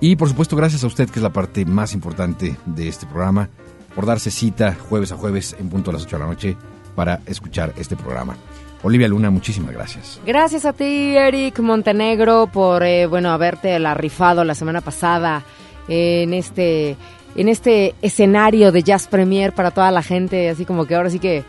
[0.00, 3.48] Y por supuesto, gracias a usted, que es la parte más importante de este programa,
[3.94, 6.56] por darse cita jueves a jueves en punto a las 8 de la noche
[6.94, 8.36] para escuchar este programa.
[8.82, 10.20] Olivia Luna, muchísimas gracias.
[10.24, 15.42] Gracias a ti, Eric Montenegro, por eh, bueno haberte la rifado la semana pasada
[15.88, 16.96] en este
[17.36, 21.18] en este escenario de Jazz Premier para toda la gente, así como que ahora sí
[21.18, 21.44] que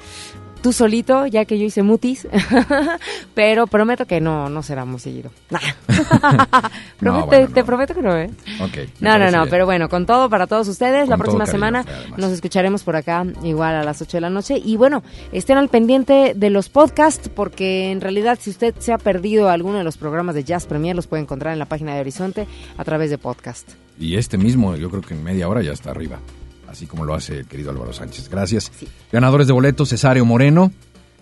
[0.62, 2.28] tú solito, ya que yo hice mutis,
[3.34, 5.32] pero prometo que no, no será muy seguido.
[7.02, 7.66] No, bueno, Te no.
[7.66, 8.30] prometo que no, ¿eh?
[9.00, 9.50] No, no, no, bien.
[9.50, 11.10] pero bueno, con todo para todos ustedes.
[11.10, 11.86] la próxima cariño, semana
[12.18, 14.62] nos escucharemos por acá igual a las 8 de la noche.
[14.64, 18.98] Y bueno, estén al pendiente de los podcasts porque en realidad si usted se ha
[18.98, 22.02] perdido alguno de los programas de Jazz Premier los puede encontrar en la página de
[22.02, 22.48] Horizonte
[22.78, 23.72] a través de podcast.
[24.00, 26.20] Y este mismo, yo creo que en media hora ya está arriba,
[26.72, 28.30] así como lo hace el querido Álvaro Sánchez.
[28.30, 28.72] Gracias.
[29.12, 30.72] Ganadores de boletos, Cesario Moreno,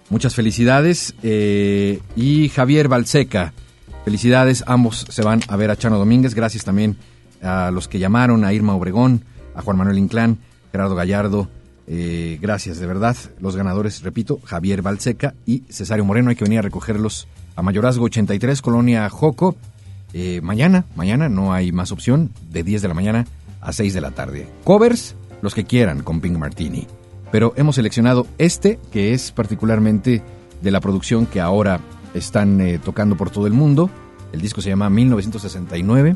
[0.10, 1.14] muchas felicidades.
[1.24, 3.54] eh, y Javier Balseca,
[4.06, 4.64] felicidades.
[4.68, 6.34] Ambos se van a ver a Chano Domínguez.
[6.36, 6.98] Gracias también
[7.42, 9.24] a los que llamaron, a Irma Obregón,
[9.56, 10.38] a Juan Manuel Inclán,
[10.72, 11.50] Gerardo Gallardo.
[11.88, 13.18] eh, gracias, de verdad.
[13.40, 16.30] Los ganadores, repito, Javier Balseca y Cesario Moreno.
[16.30, 19.56] Hay que venir a recogerlos a Mayorazgo 83, Colonia Joco.
[20.14, 23.26] Eh, mañana, mañana no hay más opción, de 10 de la mañana
[23.62, 24.48] a 6 de la tarde.
[24.64, 26.88] Covers, los que quieran con Pink Martini.
[27.32, 30.22] Pero hemos seleccionado este, que es particularmente
[30.62, 31.80] de la producción que ahora
[32.14, 33.90] están eh, tocando por todo el mundo.
[34.32, 36.16] El disco se llama 1969,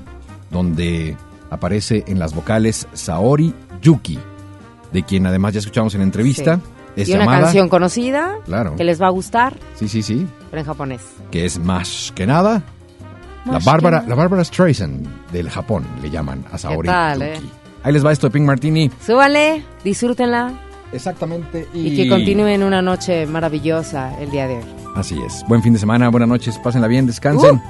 [0.52, 1.16] donde
[1.50, 4.18] aparece en las vocales Saori Yuki,
[4.92, 6.60] de quien además ya escuchamos en la entrevista.
[6.96, 8.76] Es y una llamada- canción conocida Claro.
[8.76, 10.28] que les va a gustar, Sí, sí, sí.
[10.52, 11.02] pero en japonés.
[11.32, 12.62] que es más que nada
[13.46, 17.48] la Bárbara, la Bárbara Streisand del Japón, le llaman a Saori tal, Yuki.
[17.48, 17.50] eh?
[17.84, 18.90] Ahí les va esto de Pink Martini.
[19.06, 20.54] Súbanle, disfrútenla
[20.92, 21.68] Exactamente.
[21.74, 24.64] y que continúen una noche maravillosa el día de hoy.
[24.96, 25.44] Así es.
[25.48, 27.56] Buen fin de semana, buenas noches, pásenla bien, descansen.
[27.56, 27.62] Uh.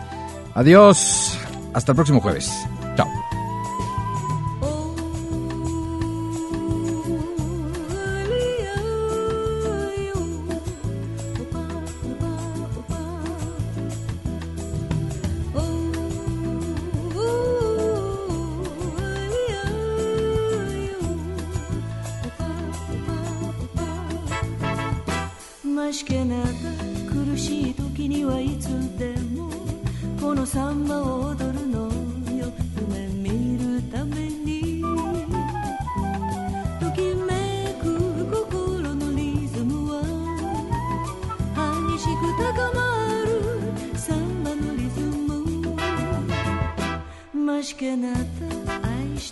[0.56, 1.38] Adiós.
[1.74, 2.52] Hasta el próximo jueves.
[2.96, 3.23] Chao.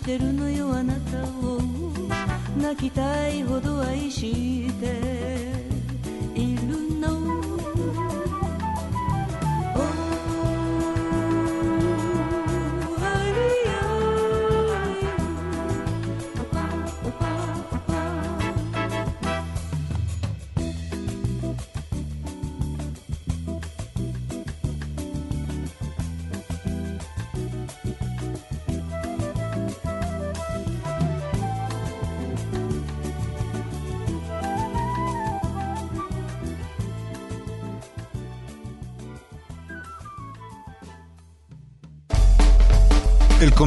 [0.02, 1.60] してるのよあなたを。
[2.60, 5.61] 泣きたいほど愛して。